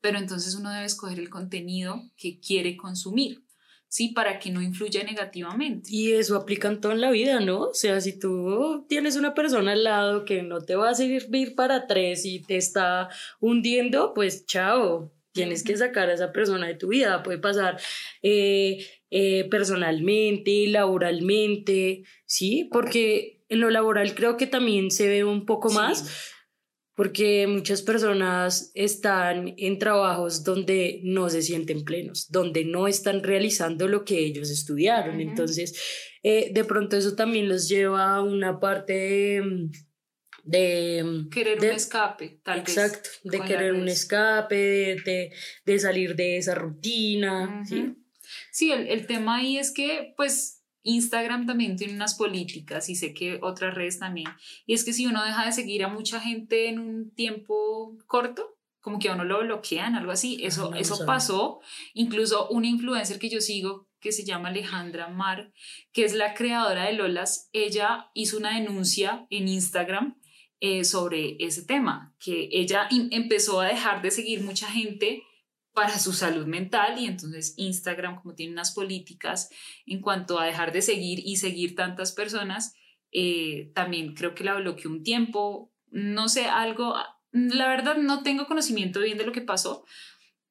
pero 0.01 0.19
entonces 0.19 0.55
uno 0.55 0.71
debe 0.71 0.85
escoger 0.85 1.19
el 1.19 1.31
contenido 1.31 2.03
que 2.17 2.39
quiere 2.39 2.77
consumir. 2.77 3.45
¿sí? 3.89 4.11
Para 4.11 4.39
que 4.39 4.51
no 4.51 4.63
influya 4.63 5.03
negativamente. 5.03 5.91
Y 5.93 6.13
eso 6.13 6.37
aplica 6.37 6.69
en 6.69 6.81
toda 6.81 6.95
la 6.95 7.11
vida, 7.11 7.41
¿no? 7.41 7.63
O 7.63 7.75
sea, 7.75 8.01
si 8.01 8.19
tú 8.19 8.87
tienes 8.89 9.17
una 9.17 9.35
persona 9.35 9.73
al 9.73 9.83
lado 9.83 10.25
que 10.25 10.43
no 10.43 10.61
te 10.61 10.77
va 10.77 10.91
a 10.91 10.95
servir 10.95 11.57
para 11.57 11.89
tres 11.89 12.25
y 12.25 12.39
te 12.41 12.57
está 12.57 13.09
hundiendo, 13.41 14.15
pues 14.15 14.47
chao, 14.47 15.11
Tienes 15.33 15.63
que 15.63 15.77
sacar 15.77 16.11
a 16.11 16.15
esa 16.15 16.33
persona 16.33 16.67
de 16.67 16.75
tu 16.75 16.89
vida. 16.89 17.23
Puede 17.23 17.39
pasar 17.39 17.81
eh, 18.23 18.85
eh, 19.11 19.49
personalmente, 19.49 20.67
laboralmente, 20.67 22.03
¿sí? 22.27 22.69
Porque 22.71 23.45
en 23.49 23.61
lo 23.61 23.71
laboral 23.71 24.15
creo 24.15 24.37
que 24.37 24.47
también 24.47 24.91
se 24.91 25.09
ve 25.09 25.25
un 25.25 25.47
poco 25.47 25.71
más, 25.71 26.33
porque 26.95 27.47
muchas 27.47 27.83
personas 27.83 28.71
están 28.75 29.55
en 29.57 29.79
trabajos 29.79 30.45
donde 30.45 31.01
no 31.03 31.29
se 31.29 31.43
sienten 31.43 31.85
plenos, 31.85 32.31
donde 32.31 32.65
no 32.65 32.87
están 32.87 33.23
realizando 33.23 33.89
lo 33.89 34.05
que 34.05 34.19
ellos 34.19 34.51
estudiaron. 34.51 35.21
Entonces, 35.21 35.81
eh, 36.23 36.51
de 36.53 36.65
pronto 36.65 36.97
eso 36.97 37.15
también 37.15 37.49
los 37.49 37.69
lleva 37.69 38.17
a 38.17 38.23
una 38.23 38.61
parte 38.61 38.93
de 38.93 39.71
mm, 40.51 41.29
querer 41.31 41.59
un 41.59 41.65
escape, 41.65 42.41
tal 42.43 42.63
vez. 42.63 42.77
Exacto, 42.77 43.11
de 43.25 43.41
querer 43.41 43.75
un 43.75 43.89
escape, 43.89 44.55
de, 45.05 45.33
de, 45.65 45.79
salir 45.79 46.17
de 46.17 46.39
esa 46.39 46.55
rutina. 46.55 47.63
Sí, 47.67 47.95
sí 48.51 48.73
el, 48.73 48.87
el, 48.89 49.07
tema 49.07 49.37
ahí 49.37 49.59
es 49.59 49.73
que, 49.73 50.15
pues, 50.17 50.63
Instagram 50.83 51.47
también 51.47 51.77
tiene 51.77 51.95
unas 51.95 52.15
políticas 52.15 52.89
y 52.89 52.95
sé 52.95 53.13
que 53.13 53.39
otras 53.43 53.75
redes 53.75 53.99
también. 53.99 54.29
Y 54.67 54.75
es 54.75 54.85
que 54.85 54.93
si 54.93 55.07
uno 55.07 55.25
deja 55.25 55.45
de 55.45 55.53
seguir 55.53 55.85
a 55.85 55.89
mucha 55.89 56.21
gente 56.21 56.69
en 56.69 56.79
un 56.79 57.11
tiempo 57.15 57.97
corto, 58.07 58.57
como 58.81 58.99
que 58.99 59.11
a 59.11 59.15
uno 59.15 59.25
lo 59.25 59.41
bloquean, 59.41 59.95
algo 59.95 60.13
así. 60.13 60.39
Eso, 60.43 60.75
eso 60.75 61.05
pasó. 61.05 61.61
Incluso 61.93 62.49
una 62.49 62.67
influencer 62.67 63.19
que 63.19 63.29
yo 63.29 63.41
sigo, 63.41 63.89
que 64.01 64.13
se 64.13 64.25
llama 64.25 64.49
Alejandra 64.49 65.09
Mar, 65.09 65.53
que 65.93 66.05
es 66.05 66.15
la 66.15 66.35
creadora 66.35 66.87
de 66.87 66.95
Lolas, 66.95 67.51
ella 67.53 68.11
hizo 68.15 68.39
una 68.39 68.59
denuncia 68.59 69.27
en 69.29 69.49
Instagram 69.49 70.20
eh, 70.61 70.85
sobre 70.85 71.37
ese 71.41 71.63
tema, 71.63 72.15
que 72.19 72.49
ella 72.53 72.87
empezó 72.91 73.61
a 73.61 73.69
dejar 73.69 74.03
de 74.03 74.11
seguir 74.11 74.43
mucha 74.43 74.71
gente 74.71 75.23
para 75.73 75.99
su 75.99 76.13
salud 76.13 76.47
mental 76.47 76.99
y 76.99 77.07
entonces 77.07 77.55
Instagram, 77.57 78.21
como 78.21 78.35
tiene 78.35 78.53
unas 78.53 78.73
políticas 78.73 79.51
en 79.87 80.01
cuanto 80.01 80.39
a 80.39 80.45
dejar 80.45 80.73
de 80.73 80.83
seguir 80.83 81.21
y 81.25 81.37
seguir 81.37 81.75
tantas 81.75 82.13
personas, 82.13 82.75
eh, 83.13 83.73
también 83.75 84.15
creo 84.15 84.35
que 84.35 84.45
la 84.45 84.57
bloqueó 84.57 84.91
un 84.91 85.03
tiempo, 85.03 85.73
no 85.91 86.29
sé, 86.29 86.45
algo, 86.47 86.95
la 87.33 87.69
verdad 87.69 87.97
no 87.97 88.23
tengo 88.23 88.47
conocimiento 88.47 89.01
bien 89.01 89.19
de 89.19 89.27
lo 89.27 89.33
que 89.33 89.41
pasó, 89.41 89.85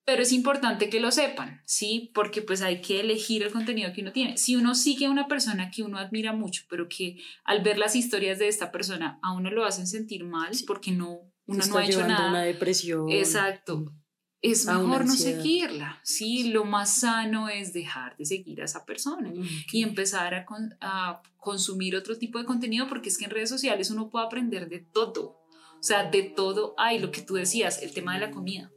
pero 0.09 0.23
es 0.23 0.31
importante 0.31 0.89
que 0.89 0.99
lo 0.99 1.11
sepan, 1.11 1.61
¿sí? 1.65 2.09
Porque 2.15 2.41
pues 2.41 2.63
hay 2.63 2.81
que 2.81 2.99
elegir 2.99 3.43
el 3.43 3.51
contenido 3.51 3.93
que 3.93 4.01
uno 4.01 4.11
tiene. 4.11 4.39
Si 4.39 4.55
uno 4.55 4.73
sigue 4.73 5.05
a 5.05 5.11
una 5.11 5.27
persona 5.27 5.69
que 5.69 5.83
uno 5.83 5.99
admira 5.99 6.33
mucho, 6.33 6.63
pero 6.67 6.89
que 6.89 7.17
al 7.43 7.61
ver 7.61 7.77
las 7.77 7.95
historias 7.95 8.39
de 8.39 8.47
esta 8.47 8.71
persona 8.71 9.19
a 9.21 9.33
uno 9.33 9.51
lo 9.51 9.65
hacen 9.65 9.85
sentir 9.85 10.23
mal 10.23 10.49
porque 10.65 10.89
no, 10.89 11.31
uno 11.45 11.63
no 11.63 11.77
ha 11.77 11.85
hecho 11.85 12.07
nada. 12.07 12.27
una 12.27 12.41
depresión. 12.41 13.07
Exacto. 13.11 13.93
Es 14.41 14.65
mejor 14.65 15.05
no 15.05 15.15
seguirla, 15.15 15.99
¿sí? 16.01 16.45
Lo 16.45 16.65
más 16.65 17.01
sano 17.01 17.47
es 17.47 17.71
dejar 17.71 18.17
de 18.17 18.25
seguir 18.25 18.63
a 18.63 18.65
esa 18.65 18.85
persona 18.85 19.31
y 19.71 19.83
empezar 19.83 20.33
a, 20.33 20.47
a 20.81 21.21
consumir 21.37 21.95
otro 21.95 22.17
tipo 22.17 22.39
de 22.39 22.45
contenido 22.45 22.87
porque 22.89 23.09
es 23.09 23.17
que 23.19 23.25
en 23.25 23.31
redes 23.31 23.49
sociales 23.49 23.91
uno 23.91 24.09
puede 24.09 24.25
aprender 24.25 24.69
de 24.69 24.79
todo. 24.79 25.37
O 25.79 25.83
sea, 25.83 26.09
de 26.09 26.23
todo 26.23 26.73
hay, 26.79 26.97
lo 26.97 27.11
que 27.11 27.21
tú 27.21 27.35
decías, 27.35 27.83
el 27.83 27.93
tema 27.93 28.15
de 28.15 28.21
la 28.21 28.31
comida 28.31 28.71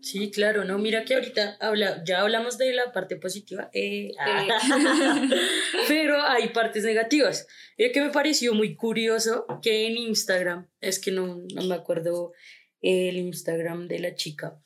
Sí, 0.00 0.30
claro, 0.30 0.64
no, 0.64 0.78
mira 0.78 1.04
que 1.04 1.14
ahorita 1.14 1.56
habla, 1.60 2.04
ya 2.04 2.20
hablamos 2.20 2.56
de 2.56 2.72
la 2.72 2.92
parte 2.92 3.16
positiva, 3.16 3.68
eh, 3.72 4.12
pero 5.88 6.22
hay 6.22 6.48
partes 6.50 6.84
negativas. 6.84 7.48
Lo 7.76 7.90
que 7.92 8.00
me 8.00 8.10
pareció 8.10 8.54
muy 8.54 8.76
curioso 8.76 9.46
que 9.60 9.86
en 9.86 9.96
Instagram, 9.96 10.68
es 10.80 11.00
que 11.00 11.10
no, 11.10 11.42
no 11.52 11.62
me 11.64 11.74
acuerdo 11.74 12.32
el 12.80 13.16
Instagram 13.16 13.88
de 13.88 13.98
la 13.98 14.14
chica, 14.14 14.60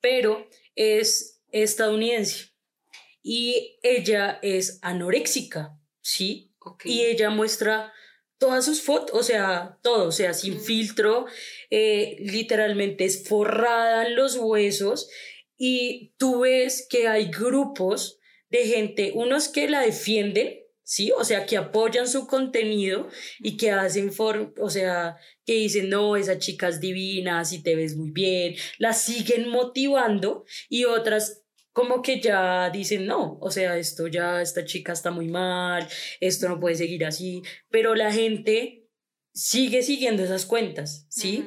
pero 0.00 0.48
es 0.74 1.42
estadounidense 1.50 2.52
y 3.22 3.78
ella 3.82 4.38
es 4.42 4.78
anoréxica, 4.80 5.78
¿sí? 6.00 6.54
Y 6.84 7.02
ella 7.02 7.30
muestra 7.30 7.92
todas 8.38 8.64
sus 8.64 8.82
fotos, 8.82 9.18
o 9.18 9.22
sea, 9.22 9.78
todo, 9.82 10.08
o 10.08 10.12
sea, 10.12 10.32
sin 10.32 10.60
filtro, 10.60 11.26
eh, 11.70 12.16
literalmente 12.20 13.04
es 13.04 13.28
forrada 13.28 14.06
en 14.06 14.16
los 14.16 14.36
huesos 14.36 15.10
y 15.56 16.14
tú 16.18 16.40
ves 16.40 16.86
que 16.88 17.08
hay 17.08 17.30
grupos 17.30 18.18
de 18.50 18.66
gente, 18.66 19.12
unos 19.14 19.48
que 19.48 19.68
la 19.68 19.80
defienden, 19.80 20.60
¿sí? 20.84 21.10
O 21.10 21.24
sea, 21.24 21.44
que 21.44 21.56
apoyan 21.56 22.08
su 22.08 22.26
contenido 22.26 23.08
y 23.40 23.56
que 23.56 23.72
hacen, 23.72 24.12
for 24.12 24.54
o 24.58 24.70
sea, 24.70 25.16
que 25.44 25.54
dicen, 25.54 25.90
no, 25.90 26.16
esa 26.16 26.38
chica 26.38 26.68
es 26.68 26.80
divina, 26.80 27.44
si 27.44 27.62
te 27.62 27.74
ves 27.74 27.96
muy 27.96 28.10
bien, 28.10 28.54
la 28.78 28.92
siguen 28.92 29.48
motivando 29.48 30.44
y 30.68 30.84
otras 30.84 31.42
como 31.78 32.02
que 32.02 32.20
ya 32.20 32.70
dicen, 32.70 33.06
no, 33.06 33.38
o 33.40 33.52
sea, 33.52 33.78
esto 33.78 34.08
ya, 34.08 34.42
esta 34.42 34.64
chica 34.64 34.92
está 34.92 35.12
muy 35.12 35.28
mal, 35.28 35.86
esto 36.18 36.48
no 36.48 36.58
puede 36.58 36.74
seguir 36.74 37.04
así, 37.04 37.40
pero 37.70 37.94
la 37.94 38.10
gente 38.10 38.88
sigue 39.32 39.84
siguiendo 39.84 40.24
esas 40.24 40.44
cuentas, 40.44 41.06
¿sí? 41.08 41.44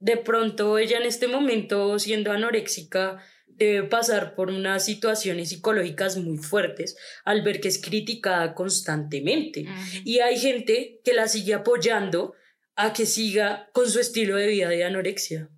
De 0.00 0.16
pronto 0.16 0.78
ella 0.78 0.98
en 0.98 1.04
este 1.04 1.28
momento, 1.28 1.96
siendo 2.00 2.32
anoréxica, 2.32 3.24
debe 3.46 3.84
pasar 3.84 4.34
por 4.34 4.50
unas 4.50 4.84
situaciones 4.84 5.50
psicológicas 5.50 6.16
muy 6.16 6.38
fuertes 6.38 6.96
al 7.24 7.42
ver 7.42 7.60
que 7.60 7.68
es 7.68 7.80
criticada 7.80 8.56
constantemente. 8.56 9.64
Y 10.04 10.18
hay 10.18 10.40
gente 10.40 11.00
que 11.04 11.12
la 11.12 11.28
sigue 11.28 11.54
apoyando 11.54 12.34
a 12.74 12.92
que 12.92 13.06
siga 13.06 13.70
con 13.72 13.88
su 13.88 14.00
estilo 14.00 14.34
de 14.34 14.48
vida 14.48 14.70
de 14.70 14.82
anorexia. 14.82 15.50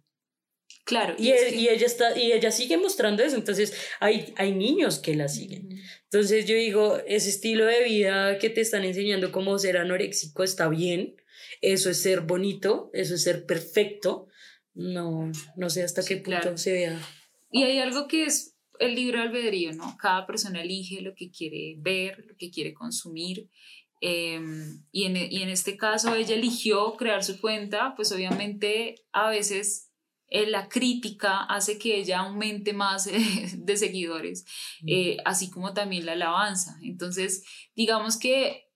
Claro. 0.91 1.15
Y, 1.17 1.29
y, 1.29 1.69
ella 1.69 1.87
está, 1.87 2.19
y 2.19 2.33
ella 2.33 2.51
sigue 2.51 2.77
mostrando 2.77 3.23
eso. 3.23 3.37
Entonces, 3.37 3.73
hay, 4.01 4.35
hay 4.37 4.51
niños 4.51 4.99
que 4.99 5.15
la 5.15 5.29
siguen. 5.29 5.69
Entonces, 6.03 6.47
yo 6.47 6.57
digo, 6.57 6.99
ese 7.07 7.29
estilo 7.29 7.65
de 7.65 7.85
vida 7.85 8.39
que 8.39 8.51
te 8.51 8.61
están 8.61 8.85
enseñando 8.85 9.31
cómo 9.31 9.57
ser 9.57 9.77
anoréxico 9.77 10.43
está 10.43 10.69
bien. 10.69 11.15
Eso 11.61 11.91
es 11.91 12.03
ser 12.03 12.23
bonito, 12.23 12.91
eso 12.93 13.15
es 13.15 13.23
ser 13.23 13.47
perfecto. 13.47 14.27
No, 14.75 15.31
no 15.55 15.71
sé 15.71 15.85
hasta 15.85 16.05
qué 16.05 16.17
punto 16.17 16.59
se 16.59 16.73
vea. 16.73 17.01
Y 17.53 17.63
hay 17.63 17.79
algo 17.79 18.09
que 18.09 18.25
es 18.25 18.57
el 18.81 18.97
libre 18.97 19.21
albedrío, 19.21 19.73
¿no? 19.73 19.97
Cada 19.97 20.27
persona 20.27 20.61
elige 20.61 21.03
lo 21.03 21.15
que 21.15 21.31
quiere 21.31 21.77
ver, 21.79 22.25
lo 22.27 22.35
que 22.37 22.51
quiere 22.51 22.75
consumir. 22.75 23.49
Em, 24.01 24.83
y, 24.91 25.05
en, 25.05 25.17
y 25.17 25.41
en 25.41 25.51
este 25.51 25.77
caso 25.77 26.17
ella 26.17 26.35
eligió 26.35 26.95
crear 26.95 27.23
su 27.23 27.41
cuenta, 27.41 27.93
pues 27.95 28.11
obviamente 28.11 28.97
a 29.13 29.31
veces 29.31 29.90
eh, 30.31 30.49
la 30.49 30.69
crítica 30.69 31.39
hace 31.39 31.77
que 31.77 31.97
ella 31.97 32.21
aumente 32.21 32.73
más 32.73 33.09
eh, 33.09 33.19
de 33.59 33.77
seguidores, 33.77 34.47
eh, 34.87 35.17
así 35.25 35.51
como 35.51 35.75
también 35.75 36.07
la 36.07 36.13
alabanza. 36.13 36.79
Entonces, 36.83 37.45
digamos 37.75 38.17
que 38.17 38.67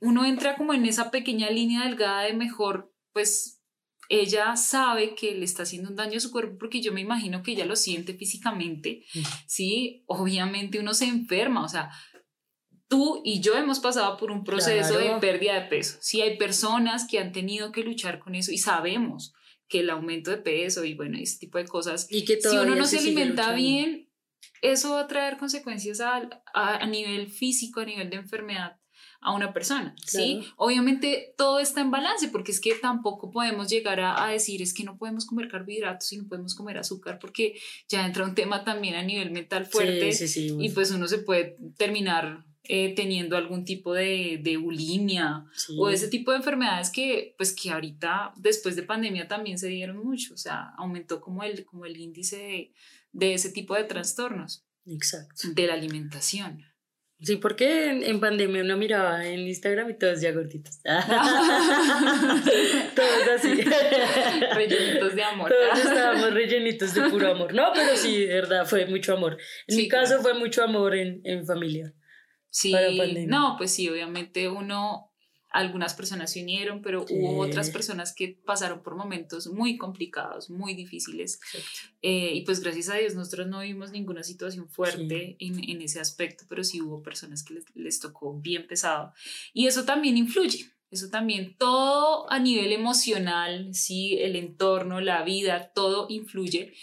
uno 0.00 0.24
entra 0.24 0.56
como 0.56 0.72
en 0.72 0.86
esa 0.86 1.10
pequeña 1.10 1.50
línea 1.50 1.84
delgada 1.84 2.22
de 2.22 2.32
mejor, 2.32 2.94
pues 3.12 3.60
ella 4.08 4.56
sabe 4.56 5.16
que 5.16 5.34
le 5.34 5.44
está 5.44 5.64
haciendo 5.64 5.90
un 5.90 5.96
daño 5.96 6.18
a 6.18 6.20
su 6.20 6.30
cuerpo 6.30 6.58
porque 6.58 6.80
yo 6.80 6.92
me 6.92 7.00
imagino 7.00 7.42
que 7.42 7.52
ella 7.52 7.66
lo 7.66 7.74
siente 7.74 8.14
físicamente, 8.14 9.04
¿sí? 9.46 10.04
Obviamente 10.06 10.78
uno 10.78 10.94
se 10.94 11.06
enferma, 11.06 11.64
o 11.64 11.68
sea, 11.68 11.90
tú 12.86 13.20
y 13.24 13.40
yo 13.40 13.56
hemos 13.56 13.80
pasado 13.80 14.16
por 14.16 14.30
un 14.30 14.44
proceso 14.44 14.96
de 14.96 15.10
pérdida 15.18 15.54
de 15.54 15.68
peso. 15.68 15.98
Sí, 16.00 16.20
hay 16.20 16.36
personas 16.36 17.08
que 17.08 17.18
han 17.18 17.32
tenido 17.32 17.72
que 17.72 17.82
luchar 17.82 18.20
con 18.20 18.36
eso 18.36 18.52
y 18.52 18.58
sabemos 18.58 19.32
que 19.72 19.80
el 19.80 19.88
aumento 19.88 20.30
de 20.30 20.36
peso 20.36 20.84
y 20.84 20.92
bueno, 20.92 21.16
ese 21.18 21.38
tipo 21.38 21.56
de 21.56 21.64
cosas. 21.64 22.06
Y 22.10 22.26
que 22.26 22.38
si 22.38 22.54
uno 22.58 22.76
no 22.76 22.84
se, 22.84 22.98
alimenta 22.98 23.54
bien, 23.54 24.10
eso 24.60 24.92
va 24.92 25.00
a 25.00 25.06
traer 25.06 25.38
consecuencias 25.38 26.00
a, 26.00 26.28
a, 26.52 26.86
nivel 26.86 27.30
físico, 27.30 27.80
a 27.80 27.86
nivel 27.86 28.10
de 28.10 28.16
enfermedad 28.16 28.76
a 29.22 29.32
una 29.32 29.54
persona, 29.54 29.94
¿sí? 30.04 30.44
Obviamente 30.56 31.32
todo 31.38 31.58
está 31.58 31.80
en 31.80 31.90
balance 31.90 32.28
porque 32.28 32.50
es 32.50 32.60
que 32.60 32.74
tampoco 32.74 33.30
podemos 33.30 33.70
llegar 33.70 34.00
a, 34.00 34.22
a, 34.22 34.30
decir 34.30 34.60
es 34.60 34.74
que 34.74 34.84
no 34.84 34.98
podemos 34.98 35.24
comer 35.24 35.48
carbohidratos 35.48 36.12
y 36.12 36.18
no 36.18 36.28
podemos 36.28 36.54
comer 36.54 36.76
azúcar 36.76 37.18
porque 37.18 37.54
ya 37.88 38.04
entra 38.04 38.24
un 38.24 38.34
tema 38.34 38.64
también 38.64 38.96
a 38.96 39.02
nivel 39.02 39.30
mental 39.30 39.64
fuerte 39.64 40.10
y 40.36 40.68
pues 40.70 40.90
uno 40.90 41.06
se 41.06 41.18
puede 41.18 41.56
terminar 41.78 42.44
eh, 42.64 42.94
teniendo 42.94 43.36
algún 43.36 43.64
tipo 43.64 43.92
de, 43.92 44.38
de 44.42 44.56
bulimia 44.56 45.44
o 45.76 45.88
ese 45.90 46.08
tipo 46.08 46.30
de 46.30 46.36
enfermedades 46.38 46.90
que, 46.90 47.34
pues, 47.36 47.52
que 47.52 47.70
ahorita, 47.70 48.32
después 48.36 48.76
de 48.76 48.84
pandemia, 48.84 49.26
también 49.26 49.58
se 49.58 49.68
dieron 49.68 49.98
mucho, 49.98 50.34
o 50.34 50.36
sea, 50.36 50.72
aumentó 50.76 51.20
como 51.20 51.42
el, 51.42 51.64
como 51.64 51.86
el 51.86 51.96
índice 51.96 52.36
de, 52.36 52.72
de 53.12 53.34
ese 53.34 53.50
tipo 53.50 53.74
de 53.74 53.84
trastornos. 53.84 54.64
Exacto. 54.86 55.48
De 55.54 55.66
la 55.66 55.74
alimentación. 55.74 56.64
Sí, 57.20 57.36
porque 57.36 57.88
en, 57.90 58.18
pandemia 58.18 58.62
uno 58.62 58.76
miraba 58.76 59.24
en 59.24 59.46
Instagram 59.46 59.90
y 59.90 59.94
todos 59.94 60.20
ya 60.20 60.32
gorditos. 60.32 60.80
todos 60.82 60.98
así. 63.36 63.54
rellenitos 64.54 65.14
de 65.14 65.22
amor. 65.22 65.48
Todos 65.48 65.84
estábamos 65.84 66.34
rellenitos 66.34 66.92
de 66.94 67.02
puro 67.10 67.30
amor. 67.30 67.54
No, 67.54 67.70
pero 67.72 67.96
sí, 67.96 68.26
de 68.26 68.34
verdad, 68.34 68.66
fue 68.66 68.86
mucho 68.86 69.14
amor. 69.14 69.38
En 69.68 69.76
mi 69.76 69.86
caso 69.86 70.20
fue 70.20 70.34
mucho 70.34 70.64
amor 70.64 70.96
en, 70.96 71.20
en 71.22 71.46
familia. 71.46 71.94
Sí, 72.52 72.74
no, 73.28 73.54
pues 73.56 73.72
sí, 73.72 73.88
obviamente 73.88 74.50
uno, 74.50 75.10
algunas 75.48 75.94
personas 75.94 76.32
se 76.32 76.42
unieron, 76.42 76.82
pero 76.82 77.06
hubo 77.08 77.38
otras 77.38 77.70
personas 77.70 78.14
que 78.14 78.38
pasaron 78.44 78.82
por 78.82 78.94
momentos 78.94 79.46
muy 79.46 79.78
complicados, 79.78 80.50
muy 80.50 80.74
difíciles. 80.74 81.40
Eh, 82.02 82.32
y 82.34 82.42
pues 82.42 82.60
gracias 82.60 82.90
a 82.90 82.96
Dios 82.96 83.14
nosotros 83.14 83.46
no 83.46 83.60
vimos 83.60 83.90
ninguna 83.90 84.22
situación 84.22 84.68
fuerte 84.68 85.36
en, 85.38 85.66
en, 85.66 85.80
ese 85.80 85.98
aspecto, 85.98 86.44
pero 86.46 86.62
sí 86.62 86.82
hubo 86.82 87.02
personas 87.02 87.42
que 87.42 87.54
les, 87.54 87.64
les, 87.74 88.00
tocó 88.00 88.38
bien 88.38 88.66
pesado. 88.66 89.14
Y 89.54 89.66
eso 89.66 89.86
también 89.86 90.18
influye. 90.18 90.70
Eso 90.90 91.08
también, 91.08 91.56
todo 91.56 92.30
a 92.30 92.38
nivel 92.38 92.70
emocional, 92.70 93.74
sí, 93.74 94.18
el 94.20 94.36
entorno, 94.36 95.00
la 95.00 95.22
vida, 95.22 95.72
todo 95.74 96.04
influye. 96.10 96.74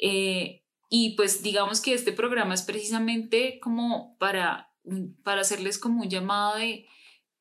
Eh, 0.00 0.64
y 0.90 1.10
pues 1.10 1.44
digamos 1.44 1.80
que 1.80 1.94
este 1.94 2.10
programa 2.10 2.54
es 2.54 2.62
precisamente 2.62 3.60
como 3.60 4.18
para 4.18 4.71
para 5.22 5.42
hacerles 5.42 5.78
como 5.78 6.02
un 6.02 6.10
llamado 6.10 6.56
de, 6.56 6.86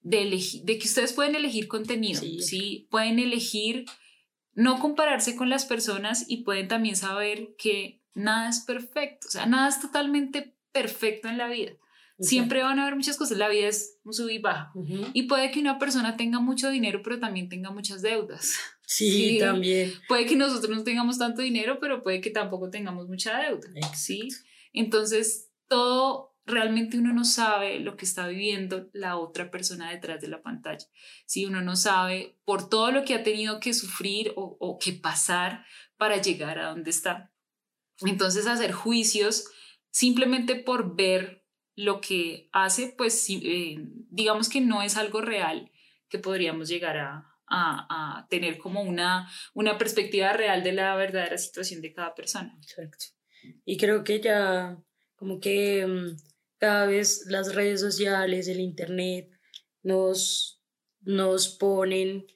de, 0.02 0.44
de 0.64 0.78
que 0.78 0.88
ustedes 0.88 1.14
pueden 1.14 1.36
elegir 1.36 1.68
contenido, 1.68 2.22
sí. 2.22 2.88
Pueden 2.90 3.20
elegir 3.20 3.86
no 4.54 4.80
compararse 4.80 5.36
con 5.36 5.50
las 5.50 5.66
personas 5.66 6.26
y 6.28 6.44
pueden 6.44 6.68
también 6.68 6.96
saber 6.96 7.56
que 7.58 8.02
nada 8.14 8.50
es 8.50 8.60
perfecto, 8.60 9.28
o 9.28 9.32
sea, 9.32 9.46
nada 9.46 9.70
es 9.70 9.80
totalmente 9.80 10.56
perfecto 10.72 11.28
en 11.28 11.38
la 11.38 11.48
vida. 11.48 11.72
Siempre 12.20 12.62
van 12.62 12.78
a 12.78 12.84
haber 12.84 12.96
muchas 12.96 13.18
cosas, 13.18 13.38
la 13.40 13.50
vida 13.50 13.68
es 13.68 13.98
un 14.04 14.14
sub 14.14 14.30
y 14.30 14.38
baja. 14.38 14.72
Y 15.14 15.24
puede 15.24 15.50
que 15.50 15.60
una 15.60 15.80
persona 15.80 16.18
tenga 16.18 16.40
mucho 16.40 16.70
dinero, 16.70 17.02
pero 17.04 17.20
también 17.20 17.50
tenga 17.50 17.72
muchas 17.72 18.02
deudas. 18.02 18.54
Sí, 18.92 19.38
también. 19.40 19.94
Puede 20.10 20.26
que 20.26 20.36
nosotros 20.36 20.78
no 20.78 20.84
tengamos 20.84 21.18
tanto 21.18 21.42
dinero, 21.42 21.80
pero 21.80 22.04
puede 22.04 22.20
que 22.20 22.30
tampoco 22.30 22.70
tengamos 22.70 23.08
mucha 23.08 23.40
deuda. 23.40 23.70
Sí. 23.96 24.28
Entonces, 24.74 25.50
todo 25.70 26.31
realmente 26.46 26.98
uno 26.98 27.14
no 27.14 27.24
sabe 27.24 27.80
lo 27.80 27.96
que 27.96 28.06
está 28.06 28.28
viviendo 28.28 28.90
la 28.94 29.18
otra 29.18 29.52
persona 29.52 29.92
detrás 29.92 30.22
de 30.22 30.28
la 30.28 30.42
pantalla. 30.42 30.86
Si 31.26 31.46
uno 31.46 31.62
no 31.62 31.76
sabe 31.76 32.38
por 32.46 32.70
todo 32.70 32.92
lo 32.92 33.04
que 33.04 33.16
ha 33.16 33.24
tenido 33.24 33.60
que 33.60 33.74
sufrir 33.74 34.34
o, 34.36 34.58
o 34.60 34.78
que 34.78 34.94
pasar 34.94 35.66
para 35.98 36.22
llegar 36.22 36.60
a 36.60 36.70
donde 36.70 36.90
está. 36.90 37.32
Entonces 38.00 38.48
hacer 38.48 38.72
juicios 38.72 39.50
simplemente 39.92 40.56
por 40.56 40.96
ver 40.96 41.46
lo 41.76 42.02
que 42.02 42.50
hace, 42.52 42.94
pues 42.98 43.26
eh, 43.30 43.78
digamos 44.10 44.50
que 44.50 44.62
no 44.62 44.82
es 44.82 44.98
algo 44.98 45.22
real 45.22 45.72
que 46.10 46.20
podríamos 46.20 46.68
llegar 46.68 46.98
a, 46.98 47.38
a, 47.48 48.18
a, 48.18 48.28
tener 48.28 48.58
como 48.58 48.82
una, 48.82 49.30
una 49.54 49.78
perspectiva 49.78 50.34
real 50.34 50.64
de 50.64 50.74
la 50.74 50.96
verdadera 50.96 51.38
situación 51.38 51.82
de 51.82 51.94
cada 51.94 52.14
persona. 52.14 52.58
Exacto. 52.62 53.06
Y 53.66 53.78
creo 53.78 54.04
que 54.04 54.20
ya 54.20 54.78
como 55.16 55.40
que 55.40 55.86
mm, 55.86 56.18
cada 56.62 56.86
vez 56.86 57.26
las 57.26 57.56
redes 57.56 57.82
sociales, 57.82 58.48
el 58.48 58.60
Internet, 58.60 59.32
nos, 59.82 60.62
nos 61.02 61.50
ponen 61.50 62.28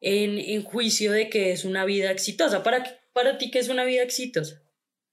en, 0.00 0.38
en 0.38 0.62
juicio 0.62 1.10
de 1.10 1.28
que 1.28 1.50
es 1.50 1.64
una 1.64 1.84
vida 1.84 2.12
exitosa. 2.12 2.62
¿Para, 2.62 2.84
para 3.12 3.38
ti 3.38 3.50
qué 3.50 3.58
es 3.58 3.68
una 3.68 3.84
vida 3.84 4.04
exitosa? 4.04 4.62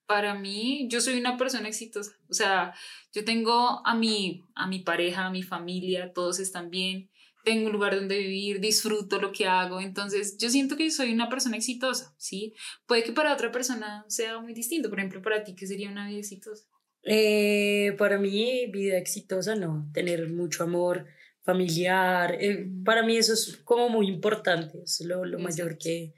Para 0.05 0.35
mí, 0.35 0.87
yo 0.87 1.01
soy 1.01 1.19
una 1.19 1.35
persona 1.35 1.67
exitosa. 1.67 2.11
O 2.29 2.33
sea, 2.35 2.75
yo 3.11 3.25
tengo 3.25 3.81
a 3.87 3.95
mi, 3.95 4.43
a 4.53 4.67
mi 4.67 4.79
pareja, 4.79 5.25
a 5.25 5.31
mi 5.31 5.41
familia, 5.41 6.13
todos 6.13 6.39
están 6.39 6.69
bien, 6.69 7.09
tengo 7.43 7.65
un 7.65 7.73
lugar 7.73 7.95
donde 7.95 8.19
vivir, 8.19 8.59
disfruto 8.59 9.19
lo 9.19 9.31
que 9.31 9.47
hago. 9.47 9.81
Entonces, 9.81 10.37
yo 10.37 10.47
siento 10.51 10.77
que 10.77 10.91
soy 10.91 11.11
una 11.11 11.27
persona 11.27 11.57
exitosa, 11.57 12.13
¿sí? 12.19 12.53
Puede 12.85 13.03
que 13.03 13.13
para 13.13 13.33
otra 13.33 13.51
persona 13.51 14.05
sea 14.09 14.39
muy 14.39 14.53
distinto. 14.53 14.91
Por 14.91 14.99
ejemplo, 14.99 15.23
para 15.23 15.43
ti, 15.43 15.55
¿qué 15.55 15.65
sería 15.65 15.89
una 15.89 16.07
vida 16.07 16.19
exitosa? 16.19 16.69
Eh, 17.03 17.95
para 17.97 18.17
mí, 18.17 18.67
vida 18.71 18.97
exitosa, 18.97 19.55
no, 19.55 19.89
tener 19.93 20.27
mucho 20.29 20.63
amor 20.63 21.05
familiar, 21.43 22.37
eh, 22.39 22.67
para 22.83 23.03
mí 23.03 23.17
eso 23.17 23.33
es 23.33 23.57
como 23.63 23.89
muy 23.89 24.07
importante, 24.07 24.79
es 24.83 25.01
lo, 25.01 25.25
lo 25.25 25.39
mayor 25.39 25.77
que, 25.77 26.13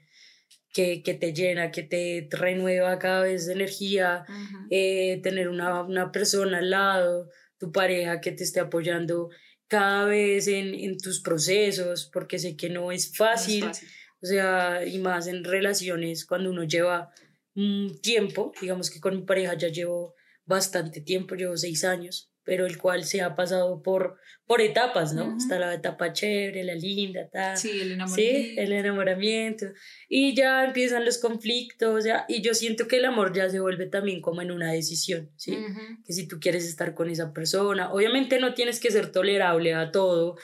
que, 0.72 1.02
que, 1.02 1.14
te 1.14 1.32
llena, 1.32 1.70
que 1.70 1.84
te 1.84 2.28
renueva 2.30 2.98
cada 2.98 3.22
vez 3.22 3.46
de 3.46 3.54
energía, 3.54 4.24
eh, 4.70 5.20
tener 5.22 5.48
una, 5.48 5.82
una, 5.82 6.10
persona 6.10 6.58
al 6.58 6.70
lado, 6.70 7.30
tu 7.58 7.70
pareja 7.70 8.20
que 8.20 8.32
te 8.32 8.42
esté 8.42 8.60
apoyando 8.60 9.30
cada 9.68 10.04
vez 10.04 10.48
en, 10.48 10.74
en 10.74 10.98
tus 10.98 11.20
procesos, 11.20 12.10
porque 12.12 12.38
sé 12.38 12.56
que 12.56 12.68
no 12.68 12.92
es 12.92 13.16
fácil, 13.16 13.64
no 13.64 13.70
es 13.70 13.78
fácil. 13.78 13.88
o 14.20 14.26
sea, 14.26 14.84
y 14.84 14.98
más 14.98 15.28
en 15.28 15.44
relaciones 15.44 16.26
cuando 16.26 16.50
uno 16.50 16.64
lleva 16.64 17.10
un 17.54 17.98
tiempo, 18.02 18.52
digamos 18.60 18.90
que 18.90 19.00
con 19.00 19.16
mi 19.16 19.22
pareja 19.22 19.54
ya 19.54 19.68
llevo 19.68 20.14
bastante 20.44 21.00
tiempo, 21.00 21.34
llevo 21.34 21.56
seis 21.56 21.84
años, 21.84 22.32
pero 22.44 22.66
el 22.66 22.76
cual 22.76 23.04
se 23.04 23.22
ha 23.22 23.36
pasado 23.36 23.82
por, 23.82 24.18
por 24.46 24.60
etapas, 24.60 25.14
¿no? 25.14 25.36
Está 25.36 25.60
la 25.60 25.72
etapa 25.72 26.12
chévere, 26.12 26.64
la 26.64 26.74
linda, 26.74 27.28
tal. 27.30 27.56
Sí, 27.56 27.70
el 27.70 27.92
enamoramiento. 27.92 28.48
Sí, 28.48 28.54
el 28.58 28.72
enamoramiento. 28.72 29.66
Y 30.08 30.34
ya 30.34 30.64
empiezan 30.64 31.04
los 31.04 31.18
conflictos, 31.18 32.04
ya, 32.04 32.24
y 32.28 32.42
yo 32.42 32.54
siento 32.54 32.88
que 32.88 32.96
el 32.96 33.04
amor 33.04 33.32
ya 33.32 33.48
se 33.48 33.60
vuelve 33.60 33.86
también 33.86 34.20
como 34.20 34.42
en 34.42 34.50
una 34.50 34.72
decisión, 34.72 35.30
¿sí? 35.36 35.56
Que 36.04 36.12
si 36.12 36.26
tú 36.26 36.40
quieres 36.40 36.66
estar 36.66 36.94
con 36.94 37.10
esa 37.10 37.32
persona, 37.32 37.92
obviamente 37.92 38.40
no 38.40 38.54
tienes 38.54 38.80
que 38.80 38.90
ser 38.90 39.12
tolerable 39.12 39.74
a 39.74 39.92
todo 39.92 40.36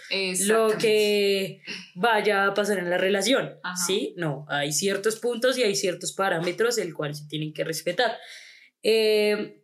lo 0.46 0.78
que 0.78 1.62
vaya 1.96 2.46
a 2.46 2.54
pasar 2.54 2.78
en 2.78 2.90
la 2.90 2.98
relación, 2.98 3.54
¿sí? 3.86 4.14
No, 4.16 4.46
hay 4.48 4.70
ciertos 4.70 5.18
puntos 5.18 5.58
y 5.58 5.64
hay 5.64 5.74
ciertos 5.74 6.12
parámetros 6.12 6.78
el 6.78 6.94
cual 6.94 7.16
se 7.16 7.26
tienen 7.26 7.52
que 7.52 7.64
respetar. 7.64 8.16
Eh, 8.84 9.57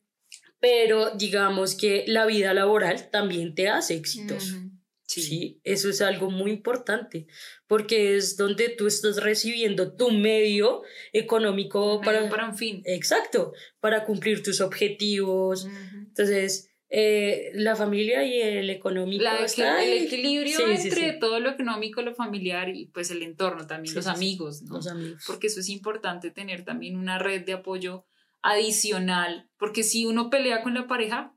pero 0.65 1.11
digamos 1.11 1.75
que 1.75 2.05
la 2.07 2.25
vida 2.25 2.55
laboral 2.55 3.11
también 3.11 3.55
te 3.55 3.69
hace 3.69 3.97
exitoso. 3.97 4.57
Sí. 5.05 5.61
Eso 5.63 5.91
es 5.91 6.01
algo 6.01 6.31
muy 6.31 6.53
importante, 6.53 7.27
porque 7.67 8.17
es 8.17 8.39
donde 8.39 8.71
tú 8.71 8.87
estás 8.87 9.23
recibiendo 9.23 9.95
tu 9.95 10.11
medio 10.11 10.81
económico 11.13 12.01
para, 12.01 12.31
para 12.31 12.49
un 12.49 12.57
fin. 12.57 12.81
Exacto, 12.87 13.53
para 13.81 14.07
cumplir 14.07 14.43
tus 14.43 14.63
objetivos. 14.63 15.69
Entonces, 15.93 16.71
eh, 16.89 17.51
la 17.53 17.77
familia 17.77 18.25
y 18.25 18.41
el 18.41 18.71
económico. 18.71 19.23
el 19.23 20.05
equilibrio 20.05 20.67
entre 20.67 21.13
todo 21.13 21.41
lo 21.41 21.51
económico, 21.51 22.01
lo 22.01 22.15
familiar 22.15 22.71
y 22.71 22.87
pues 22.87 23.11
el 23.11 23.23
entorno 23.23 23.67
también, 23.67 23.95
los 23.95 24.07
amigos, 24.07 24.63
¿no? 24.63 24.77
Los 24.77 24.87
amigos. 24.87 25.25
Porque 25.27 25.49
eso 25.49 25.61
es 25.61 25.69
importante 25.69 26.31
tener 26.31 26.65
también 26.65 26.97
una 26.97 27.19
red 27.19 27.45
de 27.45 27.53
apoyo 27.53 28.07
adicional, 28.45 29.49
porque 29.59 29.83
si 29.83 30.05
uno 30.05 30.29
pelea 30.29 30.63
con 30.63 30.75
la 30.75 30.87
pareja, 30.87 31.35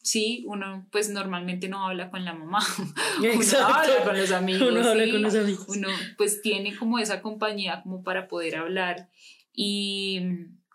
sí, 0.00 0.44
uno 0.46 0.88
pues 0.90 1.10
normalmente 1.10 1.68
no 1.68 1.86
habla 1.86 2.10
con 2.10 2.24
la 2.24 2.32
mamá, 2.32 2.60
uno 3.18 3.58
habla 3.66 4.04
con 4.04 4.16
los 4.16 4.30
amigos, 4.30 4.62
uno 4.70 4.88
habla 4.88 5.10
con 5.10 5.22
los 5.22 5.34
amigos. 5.34 5.66
Uno 5.68 5.88
pues 6.16 6.40
tiene 6.40 6.76
como 6.76 6.98
esa 6.98 7.20
compañía 7.20 7.82
como 7.82 8.02
para 8.04 8.28
poder 8.28 8.56
hablar 8.56 9.10
y 9.52 10.20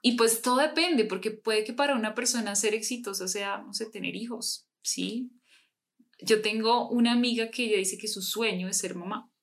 y 0.05 0.17
pues 0.17 0.43
todo 0.43 0.57
depende, 0.57 1.05
porque 1.05 1.31
puede 1.31 1.63
que 1.63 1.73
para 1.73 1.95
una 1.95 2.13
persona 2.13 2.55
ser 2.55 2.75
exitosa 2.75 3.27
sea, 3.27 3.63
no 3.65 3.73
sé, 3.73 3.87
tener 3.87 4.15
hijos, 4.15 4.67
¿sí? 4.83 5.31
Yo 6.21 6.43
tengo 6.43 6.89
una 6.89 7.13
amiga 7.13 7.49
que 7.49 7.65
ella 7.65 7.77
dice 7.77 7.97
que 7.97 8.07
su 8.07 8.21
sueño 8.21 8.67
es 8.67 8.77
ser 8.77 8.93
mamá. 8.93 9.33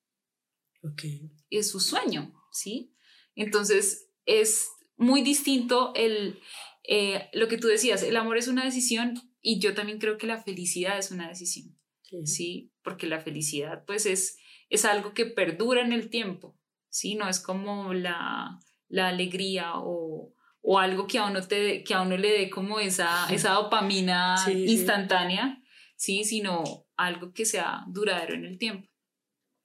Ok. 0.81 1.03
Es 1.49 1.69
su 1.69 1.81
sueño, 1.81 2.33
¿sí? 2.53 2.95
Entonces 3.35 4.07
es 4.25 4.69
muy 5.03 5.21
distinto 5.21 5.93
el, 5.95 6.39
eh, 6.87 7.29
lo 7.33 7.47
que 7.47 7.57
tú 7.57 7.67
decías, 7.67 8.03
el 8.03 8.15
amor 8.17 8.37
es 8.37 8.47
una 8.47 8.65
decisión 8.65 9.21
y 9.41 9.59
yo 9.59 9.73
también 9.73 9.99
creo 9.99 10.17
que 10.17 10.27
la 10.27 10.41
felicidad 10.41 10.97
es 10.97 11.11
una 11.11 11.27
decisión, 11.27 11.77
¿sí? 12.25 12.71
Porque 12.83 13.07
la 13.07 13.21
felicidad 13.21 13.83
pues 13.85 14.05
es, 14.05 14.37
es 14.69 14.85
algo 14.85 15.13
que 15.13 15.25
perdura 15.25 15.81
en 15.81 15.93
el 15.93 16.09
tiempo, 16.09 16.57
¿sí? 16.89 17.15
No 17.15 17.29
es 17.29 17.39
como 17.39 17.93
la, 17.93 18.59
la 18.87 19.09
alegría 19.09 19.73
o, 19.75 20.33
o 20.61 20.79
algo 20.79 21.07
que 21.07 21.19
a 21.19 21.25
uno, 21.25 21.45
te, 21.45 21.83
que 21.83 21.93
a 21.93 22.01
uno 22.01 22.17
le 22.17 22.31
dé 22.31 22.49
como 22.49 22.79
esa, 22.79 23.27
esa 23.31 23.51
dopamina 23.51 24.35
instantánea, 24.47 25.61
sí. 25.97 26.23
sino 26.23 26.85
algo 26.95 27.33
que 27.33 27.45
sea 27.45 27.83
duradero 27.87 28.33
en 28.33 28.45
el 28.45 28.57
tiempo. 28.57 28.89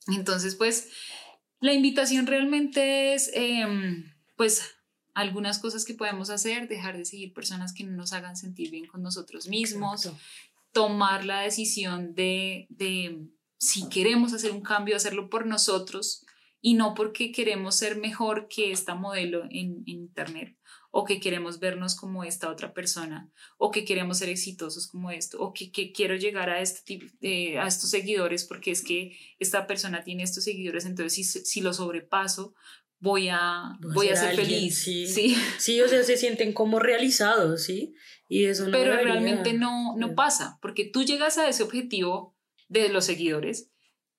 Entonces, 0.09 0.57
pues, 0.57 0.91
la 1.61 1.73
invitación 1.73 2.27
realmente 2.27 3.15
es, 3.15 3.31
em, 3.35 4.13
pues, 4.37 4.78
algunas 5.15 5.59
cosas 5.59 5.85
que 5.85 5.95
podemos 5.95 6.31
hacer, 6.31 6.69
dejar 6.69 6.97
de 6.97 7.05
seguir 7.05 7.33
personas 7.33 7.73
que 7.73 7.85
no 7.85 7.93
nos 7.93 8.13
hagan 8.13 8.37
sentir 8.37 8.71
bien 8.71 8.87
con 8.87 9.03
nosotros 9.03 9.49
mismos, 9.49 10.11
tomar 10.73 11.25
la 11.25 11.41
decisión 11.41 12.15
de, 12.15 12.67
de, 12.71 13.27
si 13.59 13.89
queremos 13.89 14.33
hacer 14.33 14.53
un 14.53 14.61
cambio, 14.61 14.97
hacerlo 14.97 15.29
por 15.29 15.47
nosotros 15.47 16.25
y 16.61 16.75
no 16.75 16.95
porque 16.95 17.33
queremos 17.33 17.77
ser 17.77 17.97
mejor 17.97 18.49
que 18.49 18.73
esta 18.73 18.95
modelo 18.95 19.45
en, 19.45 19.83
en 19.87 19.89
Internet 19.89 20.59
o 20.91 21.05
que 21.05 21.21
queremos 21.21 21.59
vernos 21.59 21.95
como 21.95 22.25
esta 22.25 22.51
otra 22.51 22.73
persona, 22.73 23.31
o 23.59 23.71
que 23.71 23.85
queremos 23.85 24.19
ser 24.19 24.31
exitosos 24.31 24.87
como 24.87 25.11
esto, 25.11 25.39
o 25.41 25.53
que, 25.53 25.71
quiero 25.93 26.17
llegar 26.17 26.49
a, 26.49 26.61
este 26.61 26.81
tipo, 26.83 27.07
a 27.61 27.67
estos 27.67 27.91
seguidores 27.91 28.45
porque 28.45 28.71
es 28.71 28.83
que 28.83 29.17
esta 29.39 29.67
persona 29.67 30.03
tiene 30.03 30.23
estos 30.23 30.45
seguidores, 30.45 30.87
entonces 30.87 31.15
si, 31.15 31.25
si 31.25 31.61
lo 31.61 31.75
sobrepaso, 31.75 32.55
voy 33.01 33.29
a, 33.29 33.79
voy 33.95 34.09
a 34.09 34.17
ser 34.17 34.37
feliz. 34.37 34.83
Sí. 34.83 35.07
sí. 35.07 35.37
sí, 35.59 35.81
o 35.81 35.89
sea, 35.89 36.03
se 36.03 36.17
sienten 36.17 36.53
como 36.53 36.79
realizados, 36.79 37.65
¿sí? 37.65 37.95
Y 38.29 38.45
eso 38.45 38.67
no 38.67 38.73
Pero 38.73 38.95
realmente 38.97 39.53
no, 39.55 39.97
no 39.97 40.15
pasa, 40.15 40.59
porque 40.61 40.85
tú 40.85 41.05
llegas 41.05 41.39
a 41.39 41.49
ese 41.49 41.63
objetivo 41.63 42.37
de 42.69 42.89
los 42.91 43.07
seguidores, 43.07 43.71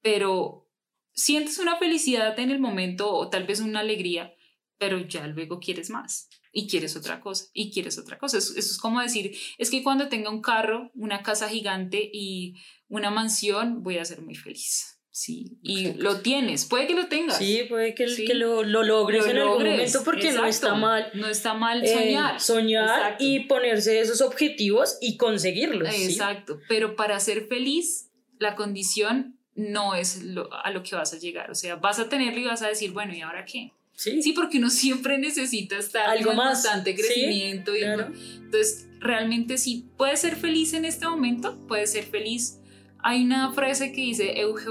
pero 0.02 0.68
sientes 1.13 1.60
una 1.60 1.78
felicidad 1.78 2.38
en 2.39 2.50
el 2.50 2.60
momento 2.60 3.12
o 3.13 3.30
tal 3.30 3.46
vez 3.46 3.60
una 3.60 3.82
alegría, 3.82 4.34
pero 4.78 5.00
ya 5.00 5.28
luego 5.28 5.60
quieres 5.60 5.89
más 5.89 6.30
y 6.52 6.68
quieres 6.68 6.96
otra 6.96 7.20
cosa 7.20 7.46
y 7.54 7.72
quieres 7.72 7.98
otra 7.98 8.18
cosa. 8.18 8.38
Eso, 8.38 8.58
es 8.58 8.78
como 8.78 9.02
decir, 9.02 9.38
es 9.58 9.70
que 9.70 9.84
cuando 9.84 10.10
tenga 10.10 10.30
un 10.30 10.42
carro, 10.42 10.89
una 10.96 11.22
casa 11.22 11.50
gigante 11.50 12.10
y 12.12 12.56
una 12.88 13.12
mansión, 13.12 13.84
voy 13.84 13.98
a 13.98 14.06
ser 14.06 14.22
muy 14.22 14.36
feliz. 14.36 14.99
Sí, 15.19 15.58
y 15.63 15.95
lo 15.95 16.21
tienes, 16.21 16.63
puede 16.63 16.88
que 16.88 16.93
lo 16.93 17.08
tengas. 17.08 17.39
Sí, 17.39 17.65
puede 17.67 17.93
que, 17.93 18.05
que 18.05 18.34
lo, 18.36 18.63
lo, 18.63 18.84
logres 18.84 19.25
en 19.25 19.38
algún 19.38 19.65
momento 19.65 20.01
porque 20.05 20.32
no 20.32 20.45
está 20.45 20.75
mal. 20.75 21.12
No 21.13 21.27
está 21.27 21.53
mal 21.53 21.86
soñar. 21.86 22.38
Eh, 22.38 22.39
soñar 22.39 23.17
y 23.19 23.41
ponerse 23.41 23.99
esos 23.99 24.21
objetivos 24.21 24.97
y 25.01 25.17
conseguirlos. 25.17 25.93
Exacto, 25.93 26.62
pero 26.69 26.95
para 26.95 27.19
ser 27.19 27.47
feliz, 27.47 28.12
la 28.38 28.55
condición 28.55 29.38
no 29.55 29.93
es 29.93 30.23
lo, 30.23 30.53
a 30.53 30.71
lo 30.71 30.84
que 30.84 30.95
vas 30.95 31.13
a 31.13 31.17
llegar. 31.17 31.51
O 31.51 31.55
sea, 31.55 31.75
vas 31.75 31.99
a 31.99 32.08
tenerlo 32.08 32.39
y 32.39 32.45
vas 32.45 32.62
a 32.62 32.69
decir, 32.69 32.91
bueno, 32.91 33.13
¿y 33.13 33.19
ahora 33.19 33.43
qué? 33.43 33.73
Sí. 33.91 34.32
porque 34.34 34.60
uno 34.60 34.69
siempre 34.69 35.17
necesita 35.17 35.77
estar 35.77 36.10
Algo 36.10 36.32
en 36.32 36.38
más. 36.38 36.63
constante 36.63 36.95
crecimiento. 36.95 37.75
y 37.75 37.84
entonces, 37.84 38.88
realmente 39.01 39.58
sí, 39.58 39.89
puede 39.97 40.15
ser 40.15 40.38
feliz 40.38 40.73
en 40.73 40.86
este 40.86 41.05
momento, 41.10 41.58
puede 41.67 41.88
ser 41.88 42.05
feliz. 42.05 42.59
Hay 43.02 43.24
una 43.24 43.52
frase 43.54 43.92
que 43.92 44.02
dice 44.02 44.40
Euge 44.40 44.68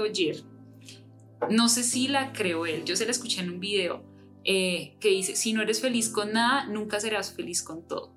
no 1.49 1.69
sé 1.69 1.83
si 1.83 2.07
la 2.07 2.33
creó 2.33 2.65
él, 2.65 2.83
yo 2.85 2.95
se 2.95 3.05
la 3.05 3.11
escuché 3.11 3.41
en 3.41 3.49
un 3.49 3.59
video, 3.59 4.03
eh, 4.43 4.95
que 4.99 5.09
dice, 5.09 5.35
si 5.35 5.53
no 5.53 5.61
eres 5.61 5.81
feliz 5.81 6.09
con 6.09 6.33
nada, 6.33 6.65
nunca 6.67 6.99
serás 6.99 7.33
feliz 7.33 7.63
con 7.63 7.87
todo. 7.87 8.13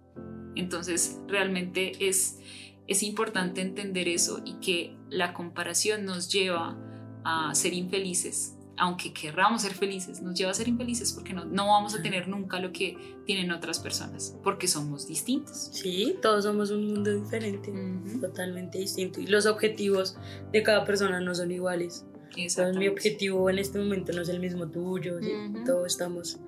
Entonces, 0.54 1.20
realmente 1.28 1.92
es, 2.00 2.40
es 2.88 3.02
importante 3.02 3.60
entender 3.60 4.08
eso 4.08 4.42
y 4.44 4.54
que 4.54 4.96
la 5.08 5.34
comparación 5.34 6.04
nos 6.04 6.30
lleva 6.32 6.76
a 7.24 7.54
ser 7.54 7.72
infelices 7.72 8.56
aunque 8.82 9.12
querramos 9.12 9.62
ser 9.62 9.74
felices, 9.74 10.20
nos 10.22 10.34
lleva 10.34 10.50
a 10.50 10.54
ser 10.54 10.66
infelices 10.66 11.12
porque 11.12 11.32
no, 11.32 11.44
no 11.44 11.68
vamos 11.68 11.94
a 11.94 12.02
tener 12.02 12.26
nunca 12.26 12.58
lo 12.58 12.72
que 12.72 12.98
tienen 13.24 13.52
otras 13.52 13.78
personas, 13.78 14.36
porque 14.42 14.66
somos 14.66 15.06
distintos. 15.06 15.70
Sí, 15.72 16.16
todos 16.20 16.42
somos 16.42 16.72
un 16.72 16.88
mundo 16.88 17.14
diferente, 17.14 17.72
totalmente 18.20 18.78
distinto. 18.78 19.20
Y 19.20 19.28
los 19.28 19.46
objetivos 19.46 20.16
de 20.50 20.64
cada 20.64 20.84
persona 20.84 21.20
no 21.20 21.32
son 21.32 21.52
iguales. 21.52 22.04
Entonces, 22.36 22.76
mi 22.76 22.88
objetivo 22.88 23.48
en 23.48 23.60
este 23.60 23.78
momento 23.78 24.12
no 24.14 24.22
es 24.22 24.28
el 24.28 24.40
mismo 24.40 24.66
tuyo, 24.66 25.20
todos 25.64 25.86
estamos 25.86 26.40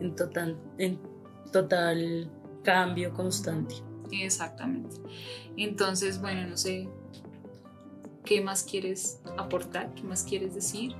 en 0.00 0.16
total, 0.16 0.56
en 0.78 0.98
total 1.52 2.30
cambio 2.64 3.12
constante. 3.12 3.74
Exactamente. 4.10 4.96
Entonces, 5.58 6.22
bueno, 6.22 6.48
no 6.48 6.56
sé, 6.56 6.88
¿qué 8.24 8.40
más 8.40 8.64
quieres 8.64 9.20
aportar? 9.36 9.92
¿Qué 9.94 10.04
más 10.04 10.22
quieres 10.22 10.54
decir? 10.54 10.94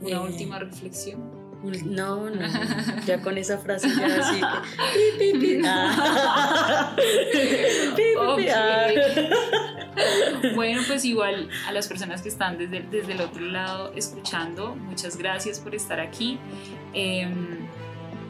¿Una 0.00 0.16
eh, 0.16 0.18
última 0.18 0.58
reflexión? 0.58 1.40
No, 1.62 2.30
no, 2.30 2.40
ya 3.06 3.20
con 3.20 3.36
esa 3.36 3.58
frase 3.58 3.88
ya 3.94 4.06
así 4.06 4.40
Bueno, 10.54 10.80
pues 10.86 11.04
igual 11.04 11.50
a 11.68 11.72
las 11.72 11.86
personas 11.86 12.22
que 12.22 12.30
están 12.30 12.56
desde, 12.56 12.80
desde 12.80 13.12
el 13.12 13.20
otro 13.20 13.44
lado 13.44 13.92
escuchando, 13.94 14.74
muchas 14.74 15.18
gracias 15.18 15.60
por 15.60 15.74
estar 15.74 16.00
aquí. 16.00 16.38
Em, 16.94 17.68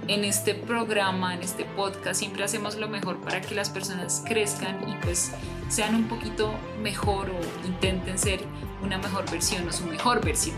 en 0.08 0.24
este 0.24 0.54
programa, 0.54 1.34
en 1.34 1.42
este 1.42 1.64
podcast, 1.64 2.18
siempre 2.18 2.42
hacemos 2.42 2.76
lo 2.76 2.88
mejor 2.88 3.20
para 3.20 3.40
que 3.40 3.54
las 3.54 3.70
personas 3.70 4.24
crezcan 4.26 4.88
y 4.88 4.94
pues 5.04 5.30
sean 5.68 5.94
un 5.94 6.08
poquito 6.08 6.52
mejor 6.82 7.30
o 7.30 7.66
intenten 7.66 8.18
ser 8.18 8.40
una 8.82 8.98
mejor 8.98 9.30
versión 9.30 9.68
o 9.68 9.72
su 9.72 9.84
mejor 9.84 10.24
versión. 10.24 10.56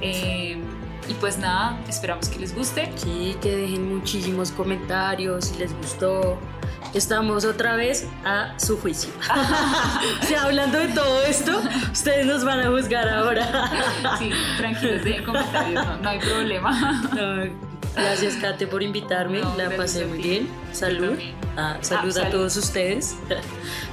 Eh, 0.00 0.58
y 1.10 1.14
pues 1.14 1.38
nada, 1.38 1.76
esperamos 1.88 2.28
que 2.28 2.38
les 2.38 2.54
guste. 2.54 2.92
Sí, 2.94 3.36
que 3.42 3.56
dejen 3.56 3.96
muchísimos 3.96 4.52
comentarios 4.52 5.46
si 5.46 5.58
les 5.58 5.74
gustó. 5.74 6.38
Estamos 6.94 7.44
otra 7.44 7.74
vez 7.74 8.06
a 8.24 8.54
su 8.58 8.78
juicio. 8.78 9.10
o 10.22 10.24
sea, 10.24 10.44
hablando 10.44 10.78
de 10.78 10.88
todo 10.88 11.22
esto, 11.24 11.60
ustedes 11.92 12.26
nos 12.26 12.44
van 12.44 12.60
a 12.60 12.70
juzgar 12.70 13.08
ahora. 13.08 13.70
sí, 14.18 14.30
tranquilos, 14.56 15.02
dejen 15.02 15.24
comentarios, 15.24 16.00
no, 16.00 16.08
hay 16.08 16.18
problema. 16.20 17.02
gracias, 17.94 18.34
Kate, 18.36 18.68
por 18.68 18.82
invitarme. 18.82 19.40
La 19.56 19.70
pasé 19.76 20.04
muy 20.04 20.18
bien. 20.18 20.48
Salud. 20.72 21.18
Ah, 21.56 21.76
salud 21.80 22.16
a 22.18 22.30
todos 22.30 22.56
ustedes. 22.56 23.16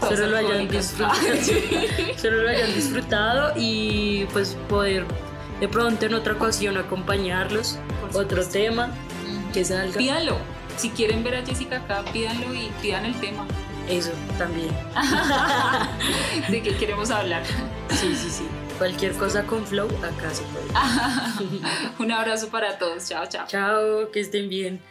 Espero 0.01 0.27
lo 0.27 0.37
hayan 0.37 0.67
disfrutado. 0.67 1.19
Espero 1.33 2.43
lo 2.43 2.49
hayan 2.49 2.73
disfrutado 2.75 3.53
y 3.55 4.25
pues 4.33 4.55
poder 4.69 5.05
de 5.59 5.67
pronto 5.67 6.05
en 6.05 6.13
otra 6.13 6.33
ocasión 6.33 6.77
acompañarlos, 6.77 7.79
otro 8.13 8.45
tema 8.45 8.91
que 9.53 9.65
salga. 9.65 9.97
Pídanlo, 9.97 10.37
si 10.77 10.89
quieren 10.91 11.23
ver 11.23 11.35
a 11.35 11.45
Jessica 11.45 11.77
acá, 11.77 12.03
pídanlo 12.11 12.53
y 12.53 12.71
pidan 12.81 13.05
el 13.05 13.15
tema. 13.19 13.45
Eso 13.89 14.11
también. 14.37 14.69
de 16.49 16.61
qué 16.61 16.75
queremos 16.75 17.09
hablar. 17.09 17.43
Sí, 17.89 18.13
sí, 18.15 18.29
sí. 18.29 18.47
Cualquier 18.77 19.13
cosa 19.13 19.43
con 19.43 19.65
Flow, 19.65 19.87
acá 20.03 20.29
se 20.31 20.43
puede. 20.43 20.67
Un 21.99 22.11
abrazo 22.11 22.49
para 22.49 22.77
todos. 22.77 23.07
Chao, 23.07 23.25
chao. 23.27 23.47
Chao, 23.47 24.11
que 24.11 24.19
estén 24.19 24.49
bien. 24.49 24.81